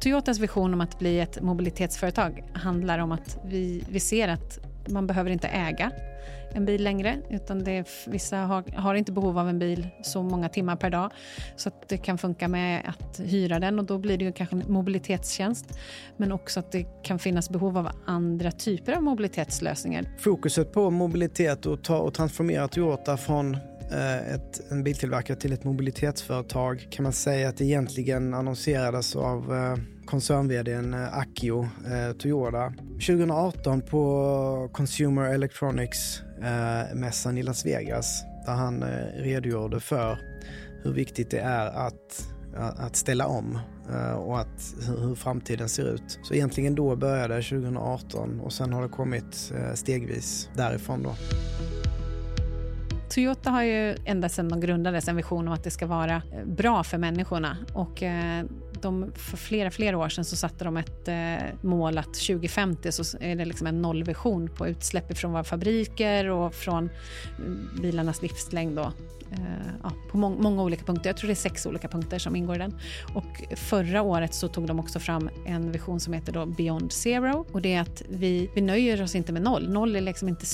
Toyotas 0.00 0.38
vision 0.38 0.74
om 0.74 0.80
att 0.80 0.98
bli 0.98 1.20
ett 1.20 1.42
mobilitetsföretag 1.42 2.44
handlar 2.52 2.98
om 2.98 3.12
att 3.12 3.38
vi, 3.44 3.84
vi 3.88 4.00
ser 4.00 4.28
att 4.28 4.58
man 4.88 5.06
behöver 5.06 5.30
inte 5.30 5.48
äga 5.48 5.90
en 6.54 6.64
bil 6.64 6.84
längre. 6.84 7.18
Utan 7.30 7.64
det, 7.64 7.88
vissa 8.06 8.36
har, 8.36 8.64
har, 8.76 8.94
inte 8.94 9.12
behov 9.12 9.38
av 9.38 9.48
en 9.48 9.58
bil 9.58 9.88
så 10.02 10.22
många 10.22 10.48
timmar 10.48 10.76
per 10.76 10.90
dag. 10.90 11.10
Så 11.56 11.68
att 11.68 11.88
det 11.88 11.96
kan 11.96 12.18
funka 12.18 12.48
med 12.48 12.82
att 12.86 13.20
hyra 13.20 13.58
den 13.58 13.78
och 13.78 13.84
då 13.84 13.98
blir 13.98 14.18
det 14.18 14.24
ju 14.24 14.32
kanske 14.32 14.56
en 14.56 14.64
mobilitetstjänst. 14.68 15.78
Men 16.16 16.32
också 16.32 16.60
att 16.60 16.72
det 16.72 16.86
kan 17.02 17.18
finnas 17.18 17.50
behov 17.50 17.78
av 17.78 17.88
andra 18.06 18.50
typer 18.50 18.92
av 18.92 19.02
mobilitetslösningar. 19.02 20.04
Fokuset 20.18 20.72
på 20.72 20.90
mobilitet 20.90 21.66
och, 21.66 21.82
ta, 21.82 21.98
och 21.98 22.14
transformera 22.14 22.68
Toyota 22.68 23.16
från 23.16 23.56
Eh, 23.92 24.34
ett, 24.34 24.70
en 24.70 24.82
biltillverkare 24.84 25.36
till 25.36 25.52
ett 25.52 25.64
mobilitetsföretag 25.64 26.86
kan 26.90 27.02
man 27.02 27.12
säga 27.12 27.48
att 27.48 27.56
det 27.56 27.64
egentligen 27.64 28.34
annonserades 28.34 29.16
av 29.16 29.54
eh, 29.54 29.76
koncern-vdn 30.06 30.94
eh, 30.94 31.18
Akio 31.18 31.62
eh, 31.62 32.12
Toyota. 32.12 32.72
2018 32.92 33.80
på 33.80 34.70
Consumer 34.72 35.34
Electronics 35.34 36.22
eh, 36.42 36.94
mässan 36.94 37.38
i 37.38 37.42
Las 37.42 37.66
Vegas 37.66 38.24
där 38.46 38.52
han 38.52 38.82
eh, 38.82 39.22
redogjorde 39.22 39.80
för 39.80 40.18
hur 40.82 40.92
viktigt 40.92 41.30
det 41.30 41.40
är 41.40 41.66
att, 41.66 42.28
eh, 42.56 42.84
att 42.84 42.96
ställa 42.96 43.26
om 43.26 43.58
eh, 43.92 44.12
och 44.12 44.40
att, 44.40 44.74
hur 44.86 45.14
framtiden 45.14 45.68
ser 45.68 45.94
ut. 45.94 46.18
Så 46.22 46.34
egentligen 46.34 46.74
då 46.74 46.96
började 46.96 47.42
2018 47.42 48.40
och 48.40 48.52
sen 48.52 48.72
har 48.72 48.82
det 48.82 48.88
kommit 48.88 49.52
eh, 49.56 49.74
stegvis 49.74 50.48
därifrån 50.56 51.02
då. 51.02 51.14
Toyota 53.10 53.50
har 53.50 53.62
ju 53.62 53.96
ända 54.04 54.28
sedan 54.28 54.48
de 54.48 54.60
grundades 54.60 55.08
en 55.08 55.16
vision 55.16 55.48
om 55.48 55.54
att 55.54 55.64
det 55.64 55.70
ska 55.70 55.86
vara 55.86 56.14
eh, 56.14 56.44
bra 56.44 56.84
för 56.84 56.98
människorna. 56.98 57.56
Och 57.74 58.02
eh, 58.02 58.44
de, 58.82 59.12
för 59.14 59.36
flera, 59.36 59.70
flera 59.70 59.98
år 59.98 60.08
sedan 60.08 60.24
så 60.24 60.36
satte 60.36 60.64
de 60.64 60.76
ett 60.76 61.08
eh, 61.08 61.46
mål 61.60 61.98
att 61.98 62.14
2050 62.14 62.92
så 62.92 63.18
är 63.20 63.36
det 63.36 63.44
liksom 63.44 63.66
en 63.66 63.82
nollvision 63.82 64.48
på 64.48 64.68
utsläpp 64.68 65.18
från 65.18 65.32
våra 65.32 65.44
fabriker 65.44 66.30
och 66.30 66.54
från 66.54 66.84
eh, 66.84 67.80
bilarnas 67.82 68.22
livslängd. 68.22 68.76
Då. 68.76 68.92
Eh, 69.32 69.72
ja, 69.82 69.92
på 70.10 70.18
må 70.18 70.28
många 70.28 70.62
olika 70.62 70.84
punkter. 70.84 71.10
Jag 71.10 71.16
tror 71.16 71.28
det 71.28 71.32
är 71.32 71.34
sex 71.34 71.66
olika 71.66 71.88
punkter 71.88 72.18
som 72.18 72.36
ingår 72.36 72.56
i 72.56 72.58
den. 72.58 72.74
Och 73.14 73.56
förra 73.56 74.02
året 74.02 74.34
så 74.34 74.48
tog 74.48 74.66
de 74.66 74.80
också 74.80 74.98
fram 74.98 75.30
en 75.46 75.72
vision 75.72 76.00
som 76.00 76.12
heter 76.12 76.32
då 76.32 76.46
Beyond 76.46 76.92
Zero. 76.92 77.46
Och 77.52 77.62
det 77.62 77.74
är 77.74 77.80
att 77.80 78.02
vi, 78.08 78.50
vi 78.54 78.60
nöjer 78.60 79.02
oss 79.02 79.14
inte 79.14 79.32
med 79.32 79.42
noll. 79.42 79.72
Noll 79.72 79.96
är 79.96 80.00
liksom 80.00 80.28
inte 80.28 80.46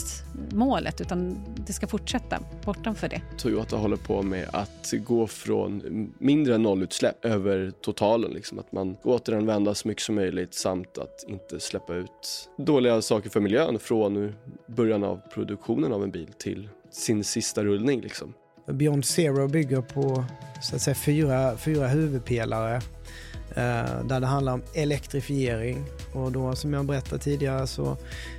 målet 0.51 1.01
utan 1.01 1.39
det 1.67 1.73
ska 1.73 1.87
fortsätta 1.87 2.39
bortanför 2.65 3.09
det. 3.09 3.21
Toyota 3.39 3.77
håller 3.77 3.97
på 3.97 4.23
med 4.23 4.49
att 4.53 4.95
gå 5.07 5.27
från 5.27 5.83
mindre 6.19 6.59
nollutsläpp 6.59 7.25
över 7.25 7.71
totalen. 8.17 8.35
Liksom. 8.35 8.59
Att 8.59 8.73
man 8.73 8.97
återanvänder 9.03 9.75
så 9.75 9.89
mycket 9.89 10.03
som 10.03 10.15
möjligt 10.15 10.55
samt 10.55 10.99
att 10.99 11.25
inte 11.29 11.61
släppa 11.61 11.95
ut 11.95 12.51
dåliga 12.57 13.03
saker 13.03 13.31
för 13.31 13.41
miljön 13.41 13.79
från 13.79 14.33
början 14.67 15.05
av 15.05 15.21
produktionen 15.35 15.93
av 15.93 16.03
en 16.03 16.11
bil 16.11 16.31
till 16.39 16.69
sin 16.91 17.25
sista 17.25 17.65
rullning. 17.65 18.01
Liksom. 18.01 18.35
Beyond 18.67 19.05
Zero 19.05 19.49
bygger 19.49 19.81
på 19.81 20.25
så 20.63 20.77
att 20.77 20.83
säga, 20.83 20.95
fyra, 20.95 21.57
fyra 21.57 21.89
huvudpelare 21.89 22.81
Eh, 23.57 24.05
där 24.05 24.21
det 24.21 24.27
handlar 24.27 24.53
om 24.53 24.63
elektrifiering. 24.75 25.85
Och 26.13 26.33
då 26.33 26.55
som 26.55 26.73
jag 26.73 26.87
berättade 26.87 27.23
tidigare 27.23 27.67
så 27.67 27.97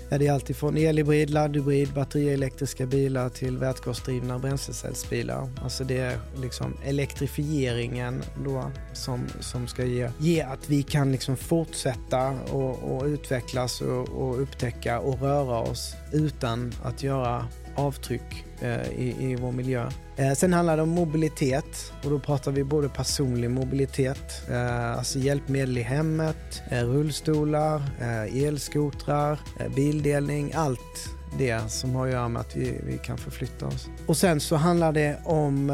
är 0.09 0.19
det 0.19 0.29
alltifrån 0.29 0.77
elhybrid, 0.77 1.29
laddhybrid, 1.29 1.93
batterielektriska 1.93 2.85
bilar 2.85 3.29
till 3.29 3.57
vätgasdrivna 3.57 4.39
bränslecellsbilar. 4.39 5.49
Alltså 5.61 5.83
det 5.83 5.97
är 5.97 6.19
liksom 6.41 6.77
elektrifieringen 6.85 8.23
då 8.45 8.71
som, 8.93 9.27
som 9.39 9.67
ska 9.67 9.85
ge, 9.85 10.09
ge 10.19 10.41
att 10.41 10.69
vi 10.69 10.83
kan 10.83 11.11
liksom 11.11 11.37
fortsätta 11.37 12.27
och, 12.51 12.95
och 12.95 13.05
utvecklas 13.05 13.81
och, 13.81 14.09
och 14.09 14.41
upptäcka 14.41 14.99
och 14.99 15.21
röra 15.21 15.59
oss 15.59 15.95
utan 16.13 16.73
att 16.83 17.03
göra 17.03 17.47
avtryck 17.75 18.45
eh, 18.61 18.89
i, 18.91 19.15
i 19.19 19.35
vår 19.35 19.51
miljö. 19.51 19.89
Eh, 20.19 20.33
sen 20.33 20.53
handlar 20.53 20.77
det 20.77 20.83
om 20.83 20.89
mobilitet 20.89 21.93
och 22.03 22.09
då 22.09 22.19
pratar 22.19 22.51
vi 22.51 22.63
både 22.63 22.89
personlig 22.89 23.51
mobilitet, 23.51 24.49
eh, 24.49 24.97
alltså 24.97 25.19
hjälpmedel 25.19 25.77
i 25.77 25.81
hemmet, 25.81 26.61
eh, 26.69 26.83
rullstolar, 26.83 27.81
elskotrar, 28.33 29.39
bildelning, 29.75 30.51
allt 30.55 31.09
det 31.37 31.71
som 31.71 31.95
har 31.95 32.07
att 32.07 32.13
göra 32.13 32.29
med 32.29 32.39
att 32.39 32.55
vi, 32.55 32.81
vi 32.83 32.97
kan 32.97 33.17
förflytta 33.17 33.67
oss. 33.67 33.89
Och 34.07 34.17
sen 34.17 34.39
så 34.39 34.55
handlar 34.55 34.91
det 34.91 35.17
om 35.25 35.69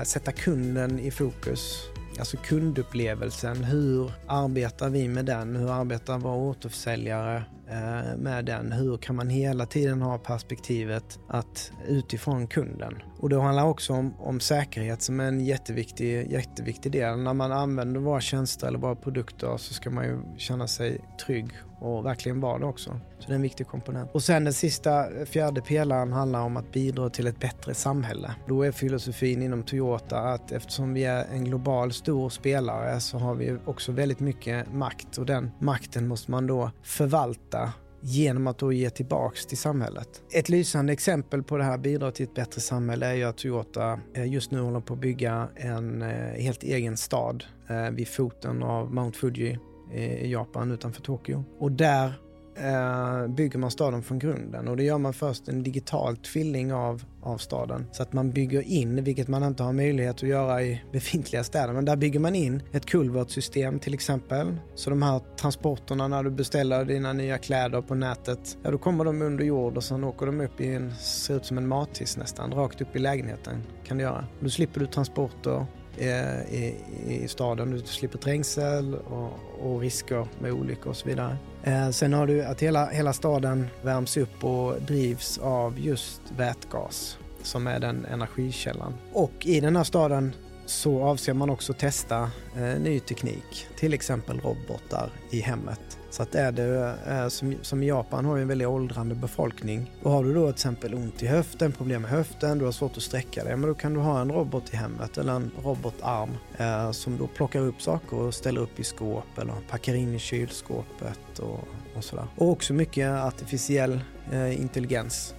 att 0.00 0.08
sätta 0.08 0.32
kunden 0.32 0.98
i 0.98 1.10
fokus. 1.10 1.88
Alltså 2.18 2.36
kundupplevelsen, 2.36 3.64
hur 3.64 4.12
arbetar 4.26 4.88
vi 4.88 5.08
med 5.08 5.24
den? 5.24 5.56
Hur 5.56 5.80
arbetar 5.80 6.18
våra 6.18 6.34
återförsäljare 6.34 7.44
Eh, 7.68 8.16
med 8.16 8.44
den. 8.44 8.72
Hur 8.72 8.96
kan 8.96 9.16
man 9.16 9.28
hela 9.28 9.66
tiden 9.66 10.02
ha 10.02 10.18
perspektivet 10.18 11.18
att 11.28 11.72
utifrån 11.88 12.46
kunden? 12.46 13.02
Och 13.18 13.28
det 13.28 13.40
handlar 13.40 13.64
också 13.64 13.92
om, 13.92 14.14
om 14.18 14.40
säkerhet 14.40 15.02
som 15.02 15.20
är 15.20 15.24
en 15.24 15.40
jätteviktig, 15.40 16.32
jätteviktig 16.32 16.92
del. 16.92 17.18
När 17.18 17.34
man 17.34 17.52
använder 17.52 18.00
våra 18.00 18.20
tjänster 18.20 18.66
eller 18.66 18.78
våra 18.78 18.96
produkter 18.96 19.56
så 19.56 19.74
ska 19.74 19.90
man 19.90 20.04
ju 20.04 20.18
känna 20.36 20.66
sig 20.66 21.00
trygg 21.26 21.50
och 21.84 22.04
verkligen 22.04 22.40
vara 22.40 22.58
det 22.58 22.66
också. 22.66 23.00
Så 23.18 23.26
det 23.26 23.32
är 23.32 23.36
en 23.36 23.42
viktig 23.42 23.66
komponent. 23.66 24.10
Och 24.12 24.22
sen 24.22 24.44
den 24.44 24.52
sista, 24.52 25.06
fjärde 25.26 25.60
pelaren 25.60 26.12
handlar 26.12 26.40
om 26.40 26.56
att 26.56 26.72
bidra 26.72 27.10
till 27.10 27.26
ett 27.26 27.40
bättre 27.40 27.74
samhälle. 27.74 28.34
Då 28.48 28.62
är 28.62 28.72
filosofin 28.72 29.42
inom 29.42 29.62
Toyota 29.62 30.18
att 30.18 30.52
eftersom 30.52 30.94
vi 30.94 31.04
är 31.04 31.24
en 31.32 31.44
global 31.44 31.92
stor 31.92 32.28
spelare 32.28 33.00
så 33.00 33.18
har 33.18 33.34
vi 33.34 33.56
också 33.64 33.92
väldigt 33.92 34.20
mycket 34.20 34.72
makt 34.72 35.18
och 35.18 35.26
den 35.26 35.50
makten 35.58 36.08
måste 36.08 36.30
man 36.30 36.46
då 36.46 36.70
förvalta 36.82 37.53
genom 38.00 38.46
att 38.46 38.58
då 38.58 38.72
ge 38.72 38.90
tillbaks 38.90 39.46
till 39.46 39.58
samhället. 39.58 40.22
Ett 40.32 40.48
lysande 40.48 40.92
exempel 40.92 41.42
på 41.42 41.56
det 41.56 41.64
här 41.64 41.78
bidrar 41.78 42.10
till 42.10 42.24
ett 42.24 42.34
bättre 42.34 42.60
samhälle 42.60 43.06
är 43.06 43.14
ju 43.14 43.24
att 43.24 43.38
Toyota 43.38 44.00
eh, 44.14 44.32
just 44.32 44.50
nu 44.50 44.60
håller 44.60 44.80
på 44.80 44.94
att 44.94 45.00
bygga 45.00 45.48
en 45.56 46.02
eh, 46.02 46.42
helt 46.42 46.62
egen 46.62 46.96
stad 46.96 47.44
eh, 47.68 47.90
vid 47.90 48.08
foten 48.08 48.62
av 48.62 48.94
Mount 48.94 49.18
Fuji 49.18 49.58
i 49.94 50.32
Japan 50.32 50.70
utanför 50.70 51.02
Tokyo. 51.02 51.44
Och 51.58 51.72
där 51.72 52.14
eh, 52.56 53.26
bygger 53.26 53.58
man 53.58 53.70
staden 53.70 54.02
från 54.02 54.18
grunden 54.18 54.68
och 54.68 54.76
det 54.76 54.84
gör 54.84 54.98
man 54.98 55.12
först 55.12 55.48
en 55.48 55.62
digital 55.62 56.16
tvilling 56.16 56.72
av, 56.72 57.04
av 57.22 57.38
staden. 57.38 57.86
Så 57.92 58.02
att 58.02 58.12
man 58.12 58.30
bygger 58.30 58.60
in, 58.60 59.04
vilket 59.04 59.28
man 59.28 59.42
inte 59.42 59.62
har 59.62 59.72
möjlighet 59.72 60.16
att 60.16 60.22
göra 60.22 60.62
i 60.62 60.82
befintliga 60.92 61.44
städer, 61.44 61.72
men 61.72 61.84
där 61.84 61.96
bygger 61.96 62.20
man 62.20 62.34
in 62.34 62.62
ett 62.72 62.86
kulvertsystem 62.86 63.78
till 63.78 63.94
exempel. 63.94 64.56
Så 64.74 64.90
de 64.90 65.02
här 65.02 65.20
transporterna 65.36 66.08
när 66.08 66.22
du 66.22 66.30
beställer 66.30 66.84
dina 66.84 67.12
nya 67.12 67.38
kläder 67.38 67.82
på 67.82 67.94
nätet, 67.94 68.58
ja 68.62 68.70
då 68.70 68.78
kommer 68.78 69.04
de 69.04 69.22
under 69.22 69.44
jord 69.44 69.76
och 69.76 69.84
sen 69.84 70.04
åker 70.04 70.26
de 70.26 70.40
upp 70.40 70.60
i 70.60 70.74
en, 70.74 70.94
ser 70.94 71.36
ut 71.36 71.44
som 71.46 71.58
en 71.58 71.68
mathiss 71.68 72.16
nästan, 72.16 72.52
rakt 72.52 72.80
upp 72.80 72.96
i 72.96 72.98
lägenheten 72.98 73.62
kan 73.86 73.96
du 73.96 74.02
göra. 74.04 74.24
Då 74.40 74.50
slipper 74.50 74.80
du 74.80 74.86
transporter 74.86 75.66
Eh, 75.98 76.54
i, 76.54 76.74
i 77.06 77.28
staden. 77.28 77.70
Du 77.70 77.78
slipper 77.78 78.18
trängsel 78.18 78.94
och, 78.94 79.30
och, 79.60 79.80
risker 79.80 80.26
med 80.38 80.52
olyckor 80.52 80.90
och 80.90 80.96
så 80.96 81.08
vidare. 81.08 81.36
Eh, 81.62 81.90
sen 81.90 82.12
har 82.12 82.26
du 82.26 82.44
att 82.44 82.62
hela, 82.62 82.86
hela 82.86 83.12
staden 83.12 83.66
värms 83.82 84.16
upp 84.16 84.44
och 84.44 84.82
drivs 84.82 85.38
av 85.38 85.78
just 85.78 86.20
vätgas 86.36 87.18
som 87.42 87.66
är 87.66 87.80
den 87.80 88.04
energikällan. 88.04 88.94
Och 89.12 89.46
i 89.46 89.60
den 89.60 89.76
här 89.76 89.84
staden 89.84 90.32
så 90.66 91.02
avser 91.02 91.34
man 91.34 91.50
också 91.50 91.72
testa 91.72 92.30
eh, 92.56 92.80
ny 92.80 93.00
teknik, 93.00 93.66
till 93.76 93.94
exempel 93.94 94.40
robotar 94.40 95.10
i 95.30 95.40
hemmet. 95.40 95.98
Så 96.14 96.22
att 96.22 96.34
är 96.34 96.52
det, 96.52 96.96
eh, 97.06 97.28
som, 97.28 97.54
som 97.62 97.82
i 97.82 97.86
Japan 97.86 98.24
har 98.24 98.36
ju 98.36 98.42
en 98.42 98.48
väldigt 98.48 98.68
åldrande 98.68 99.14
befolkning. 99.14 99.92
Och 100.02 100.10
har 100.10 100.24
du 100.24 100.34
då 100.34 100.46
till 100.46 100.50
exempel 100.50 100.94
ont 100.94 101.22
i 101.22 101.26
höften, 101.26 101.72
problem 101.72 102.02
med 102.02 102.10
höften, 102.10 102.58
du 102.58 102.64
har 102.64 102.72
svårt 102.72 102.96
att 102.96 103.02
sträcka 103.02 103.44
dig, 103.44 103.56
men 103.56 103.68
då 103.68 103.74
kan 103.74 103.94
du 103.94 104.00
ha 104.00 104.20
en 104.20 104.32
robot 104.32 104.74
i 104.74 104.76
hemmet 104.76 105.18
eller 105.18 105.32
en 105.32 105.50
robotarm 105.62 106.30
eh, 106.58 106.90
som 106.90 107.18
då 107.18 107.26
plockar 107.26 107.60
upp 107.60 107.82
saker 107.82 108.16
och 108.16 108.34
ställer 108.34 108.60
upp 108.60 108.80
i 108.80 108.84
skåp 108.84 109.38
eller 109.38 109.54
packar 109.70 109.94
in 109.94 110.14
i 110.14 110.18
kylskåpet 110.18 111.38
och, 111.38 111.60
och 111.96 112.04
sådär. 112.04 112.26
Och 112.36 112.48
också 112.48 112.72
mycket 112.72 113.10
artificiell 113.10 114.00
eh, 114.32 114.60
intelligens 114.60 115.34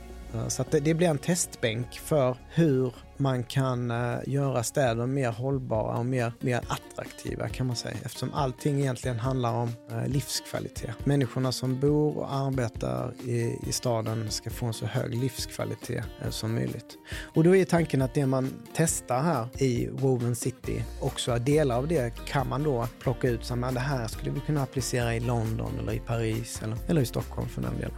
så 0.47 0.61
att 0.61 0.71
det, 0.71 0.79
det 0.79 0.93
blir 0.93 1.07
en 1.07 1.17
testbänk 1.17 1.99
för 1.99 2.37
hur 2.49 2.93
man 3.17 3.43
kan 3.43 3.91
eh, 3.91 4.17
göra 4.25 4.63
städer 4.63 5.05
mer 5.05 5.31
hållbara 5.31 5.97
och 5.97 6.05
mer, 6.05 6.33
mer 6.39 6.61
attraktiva 6.67 7.49
kan 7.49 7.67
man 7.67 7.75
säga 7.75 7.95
eftersom 8.03 8.33
allting 8.33 8.79
egentligen 8.79 9.19
handlar 9.19 9.53
om 9.53 9.71
eh, 9.91 10.07
livskvalitet. 10.07 11.05
Människorna 11.05 11.51
som 11.51 11.79
bor 11.79 12.17
och 12.17 12.33
arbetar 12.33 13.13
i, 13.25 13.59
i 13.67 13.71
staden 13.71 14.31
ska 14.31 14.49
få 14.49 14.65
en 14.65 14.73
så 14.73 14.85
hög 14.85 15.15
livskvalitet 15.15 16.05
eh, 16.21 16.29
som 16.29 16.55
möjligt. 16.55 16.97
Och 17.33 17.43
då 17.43 17.55
är 17.55 17.65
tanken 17.65 18.01
att 18.01 18.13
det 18.13 18.25
man 18.25 18.53
testar 18.75 19.21
här 19.21 19.47
i 19.63 19.89
Woven 19.91 20.35
City, 20.35 20.83
också 21.01 21.37
delar 21.37 21.77
av 21.77 21.87
det 21.87 22.13
kan 22.25 22.49
man 22.49 22.63
då 22.63 22.87
plocka 22.99 23.29
ut 23.29 23.45
som 23.45 23.63
att 23.63 23.73
det 23.73 23.79
här 23.79 24.07
skulle 24.07 24.31
vi 24.31 24.39
kunna 24.39 24.63
applicera 24.63 25.15
i 25.15 25.19
London 25.19 25.79
eller 25.79 25.93
i 25.93 25.99
Paris 25.99 26.61
eller, 26.63 26.77
eller 26.87 27.01
i 27.01 27.05
Stockholm 27.05 27.49
för 27.49 27.61
den 27.61 27.75
delen. 27.75 27.95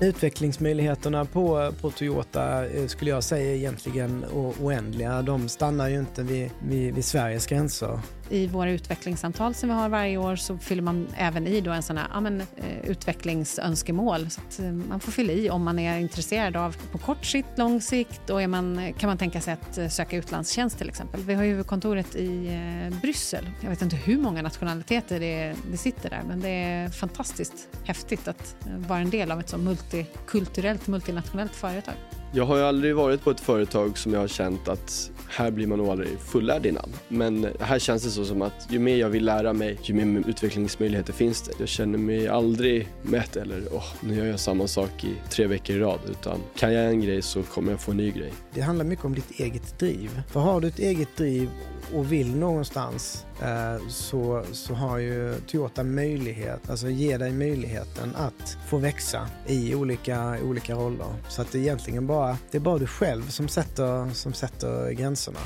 Utvecklingsmöjligheterna 0.00 1.24
på, 1.24 1.72
på 1.80 1.90
Toyota 1.90 2.66
eh, 2.66 2.86
skulle 2.86 3.10
jag 3.10 3.24
säga 3.24 3.50
är 3.50 3.54
egentligen 3.54 4.24
oändliga. 4.60 5.22
De 5.22 5.48
stannar 5.48 5.88
ju 5.88 5.98
inte 5.98 6.22
vid, 6.22 6.50
vid, 6.68 6.94
vid 6.94 7.04
Sveriges 7.04 7.46
gränser. 7.46 8.00
I 8.30 8.46
våra 8.46 8.70
utvecklingssamtal 8.70 9.54
som 9.54 9.68
vi 9.68 9.74
har 9.74 9.88
varje 9.88 10.16
år 10.16 10.36
så 10.36 10.58
fyller 10.58 10.82
man 10.82 11.08
även 11.16 11.46
i 11.46 11.60
då 11.60 11.70
en 11.70 11.82
sån 11.82 11.96
här, 11.96 12.06
ja, 12.12 12.20
men, 12.20 12.40
eh, 12.40 12.90
utvecklingsönskemål. 12.90 14.30
Så 14.30 14.40
att 14.40 14.58
eh, 14.60 14.72
man 14.72 15.00
får 15.00 15.12
fylla 15.12 15.32
i 15.32 15.50
om 15.50 15.64
man 15.64 15.78
är 15.78 15.98
intresserad 15.98 16.56
av 16.56 16.76
på 16.92 16.98
kort 16.98 17.24
sikt, 17.24 17.58
lång 17.58 17.80
sikt 17.80 18.30
och 18.30 18.42
är 18.42 18.46
man, 18.46 18.78
eh, 18.78 18.94
kan 18.94 19.08
man 19.08 19.18
tänka 19.18 19.40
sig 19.40 19.52
att 19.54 19.92
söka 19.92 20.16
utlandstjänst 20.16 20.78
till 20.78 20.88
exempel. 20.88 21.20
Vi 21.20 21.34
har 21.34 21.44
huvudkontoret 21.44 22.16
i 22.16 22.60
Bryssel. 23.02 23.50
Jag 23.60 23.70
vet 23.70 23.82
inte 23.82 23.96
hur 23.96 24.18
många 24.18 24.42
nationaliteter 24.42 25.20
det, 25.20 25.54
det 25.70 25.76
sitter 25.76 26.10
där 26.10 26.22
men 26.28 26.40
det 26.40 26.48
är 26.48 26.88
fantastiskt 26.88 27.68
häftigt 27.84 28.28
att 28.28 28.56
vara 28.88 28.98
en 28.98 29.10
del 29.10 29.30
av 29.30 29.40
ett 29.40 29.48
så 29.48 29.58
multikulturellt, 29.58 30.86
multinationellt 30.86 31.54
företag. 31.54 31.94
Jag 32.32 32.44
har 32.44 32.56
ju 32.56 32.62
aldrig 32.62 32.96
varit 32.96 33.24
på 33.24 33.30
ett 33.30 33.40
företag 33.40 33.98
som 33.98 34.12
jag 34.12 34.20
har 34.20 34.28
känt 34.28 34.68
att 34.68 35.10
här 35.28 35.50
blir 35.50 35.66
man 35.66 35.78
nog 35.78 35.88
aldrig 35.88 36.18
fullärd 36.18 36.66
innan. 36.66 36.92
Men 37.08 37.46
här 37.60 37.78
känns 37.78 38.04
det 38.04 38.10
så 38.10 38.24
som 38.24 38.42
att 38.42 38.66
ju 38.70 38.78
mer 38.78 38.96
jag 38.96 39.08
vill 39.08 39.24
lära 39.24 39.52
mig, 39.52 39.78
ju 39.82 39.94
mer 39.94 40.28
utvecklingsmöjligheter 40.28 41.12
finns 41.12 41.42
det. 41.42 41.52
Jag 41.58 41.68
känner 41.68 41.98
mig 41.98 42.28
aldrig 42.28 42.88
mätt 43.02 43.36
eller 43.36 43.62
åh, 43.72 43.84
nu 44.00 44.14
gör 44.14 44.26
jag 44.26 44.40
samma 44.40 44.66
sak 44.66 45.04
i 45.04 45.30
tre 45.30 45.46
veckor 45.46 45.76
i 45.76 45.78
rad. 45.78 46.00
Utan 46.10 46.38
kan 46.56 46.72
jag 46.72 46.86
en 46.86 47.00
grej 47.00 47.22
så 47.22 47.42
kommer 47.42 47.70
jag 47.70 47.80
få 47.80 47.90
en 47.90 47.96
ny 47.96 48.10
grej. 48.10 48.32
Det 48.54 48.60
handlar 48.60 48.84
mycket 48.84 49.04
om 49.04 49.14
ditt 49.14 49.40
eget 49.40 49.78
driv. 49.78 50.22
För 50.28 50.40
har 50.40 50.60
du 50.60 50.68
ett 50.68 50.78
eget 50.78 51.16
driv 51.16 51.50
och 51.94 52.12
vill 52.12 52.36
någonstans 52.36 53.26
eh, 53.42 53.88
så, 53.88 54.44
så 54.52 54.74
har 54.74 54.98
ju 54.98 55.34
Toyota 55.46 55.84
möjlighet, 55.84 56.70
alltså 56.70 56.88
ger 56.88 57.18
dig 57.18 57.32
möjligheten 57.32 58.16
att 58.16 58.56
få 58.68 58.76
växa 58.76 59.28
i 59.46 59.74
olika, 59.74 60.36
olika 60.44 60.74
roller. 60.74 61.06
Så 61.28 61.42
att 61.42 61.52
det 61.52 61.58
är 61.58 61.62
egentligen 61.62 62.06
bara, 62.06 62.38
det 62.50 62.58
är 62.58 62.60
bara 62.60 62.78
du 62.78 62.86
själv 62.86 63.28
som 63.28 63.48
sätter, 63.48 64.10
som 64.14 64.32
sätter 64.32 64.90
gränserna. 64.90 65.40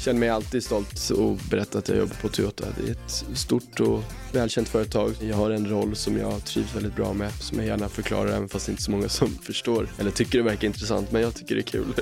Känner 0.00 0.20
mig 0.20 0.28
alltid 0.28 0.64
stolt 0.64 1.10
och 1.10 1.36
berätta 1.50 1.78
att 1.78 1.88
jag 1.88 1.98
jobbar 1.98 2.16
på 2.22 2.28
Toyota. 2.28 2.64
Det 2.76 2.88
är 2.88 2.92
ett 2.92 3.24
stort 3.38 3.80
och 3.80 4.02
välkänt 4.32 4.68
företag. 4.68 5.12
Jag 5.20 5.36
har 5.36 5.50
en 5.50 5.68
roll 5.68 5.96
som 5.96 6.16
jag 6.16 6.44
trivs 6.44 6.74
väldigt 6.76 6.96
bra 6.96 7.12
med, 7.12 7.32
som 7.32 7.58
jag 7.58 7.66
gärna 7.66 7.88
förklarar 7.88 8.28
även 8.28 8.48
fast 8.48 8.66
det 8.66 8.72
inte 8.72 8.80
är 8.80 8.84
så 8.84 8.90
många 8.90 9.08
som 9.08 9.28
förstår 9.42 9.88
eller 9.98 10.10
tycker 10.10 10.38
det 10.38 10.44
verkar 10.44 10.66
intressant, 10.66 11.12
men 11.12 11.22
jag 11.22 11.34
tycker 11.34 11.54
det 11.54 11.60
är 11.60 11.62
kul. 11.62 11.94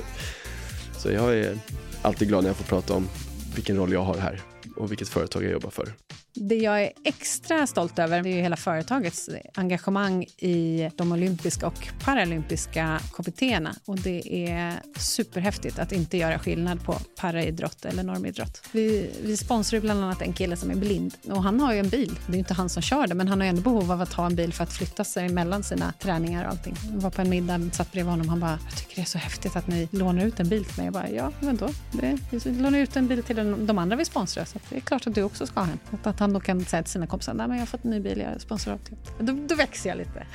Så 0.97 1.11
jag 1.11 1.37
är 1.37 1.59
alltid 2.01 2.27
glad 2.27 2.43
när 2.43 2.49
jag 2.49 2.57
får 2.57 2.65
prata 2.65 2.93
om 2.93 3.07
vilken 3.55 3.77
roll 3.77 3.93
jag 3.93 4.03
har 4.03 4.17
här 4.17 4.41
och 4.75 4.91
vilket 4.91 5.09
företag 5.09 5.43
jag 5.43 5.51
jobbar 5.51 5.69
för. 5.69 5.93
Det 6.41 6.55
jag 6.55 6.83
är 6.83 6.91
extra 7.03 7.67
stolt 7.67 7.99
över 7.99 8.27
är 8.27 8.41
hela 8.41 8.55
företagets 8.55 9.29
engagemang 9.53 10.23
i 10.37 10.89
de 10.95 11.11
olympiska 11.11 11.67
och 11.67 11.87
paralympiska 12.03 12.99
kommittéerna. 13.11 13.75
Och 13.85 13.99
det 13.99 14.49
är 14.49 14.73
superhäftigt 14.97 15.79
att 15.79 15.91
inte 15.91 16.17
göra 16.17 16.39
skillnad 16.39 16.83
på 16.83 16.93
paraidrott 16.93 17.85
eller 17.85 18.03
normidrott. 18.03 18.61
Vi, 18.71 19.11
vi 19.23 19.37
sponsrar 19.37 19.79
bland 19.79 20.03
annat 20.03 20.21
en 20.21 20.33
kille 20.33 20.57
som 20.57 20.71
är 20.71 20.75
blind 20.75 21.13
och 21.23 21.43
han 21.43 21.59
har 21.59 21.73
ju 21.73 21.79
en 21.79 21.89
bil. 21.89 22.19
Det 22.27 22.33
är 22.33 22.39
inte 22.39 22.53
han 22.53 22.69
som 22.69 22.81
kör 22.81 23.07
det, 23.07 23.15
men 23.15 23.27
han 23.27 23.41
har 23.41 23.47
ändå 23.47 23.61
behov 23.61 23.91
av 23.91 24.01
att 24.01 24.13
ha 24.13 24.25
en 24.25 24.35
bil 24.35 24.53
för 24.53 24.63
att 24.63 24.73
flytta 24.73 25.03
sig 25.03 25.29
mellan 25.29 25.63
sina 25.63 25.93
träningar 25.99 26.45
och 26.45 26.51
allting. 26.51 26.75
Jag 26.93 27.01
var 27.01 27.09
på 27.09 27.21
en 27.21 27.29
middag, 27.29 27.69
satt 27.73 27.91
bredvid 27.91 28.11
honom 28.11 28.29
han 28.29 28.39
bara, 28.39 28.59
jag 28.69 28.77
tycker 28.77 28.95
det 28.95 29.01
är 29.01 29.05
så 29.05 29.17
häftigt 29.17 29.55
att 29.55 29.67
ni 29.67 29.87
lånar 29.91 30.25
ut 30.25 30.39
en 30.39 30.49
bil 30.49 30.65
till 30.65 30.77
mig. 30.77 30.85
Jag 30.85 30.93
bara, 30.93 31.09
ja, 31.09 31.31
men 31.39 31.57
då, 31.57 31.69
vi 32.31 32.51
lånar 32.51 32.79
ut 32.79 32.95
en 32.95 33.07
bil 33.07 33.23
till 33.23 33.35
de 33.67 33.77
andra 33.77 33.95
vi 33.95 34.05
sponsrar, 34.05 34.45
så 34.45 34.59
det 34.69 34.75
är 34.75 34.81
klart 34.81 35.07
att 35.07 35.15
du 35.15 35.23
också 35.23 35.47
ska 35.47 35.59
ha 35.59 35.67
en. 35.67 35.79
Att 36.03 36.19
han 36.19 36.28
då 36.33 36.39
kan 36.39 36.65
säga 36.65 36.83
till 36.83 36.91
sina 36.91 37.07
kompisar, 37.07 37.33
nej 37.33 37.47
men 37.47 37.57
jag 37.57 37.61
har 37.61 37.67
fått 37.67 37.83
en 37.83 37.91
ny 37.91 37.99
bil, 37.99 38.19
jag 38.19 38.41
sponsrar 38.41 38.73
av. 38.73 38.79
Då, 39.19 39.37
då 39.47 39.55
växer 39.55 39.89
jag 39.89 39.97
lite. 39.97 40.25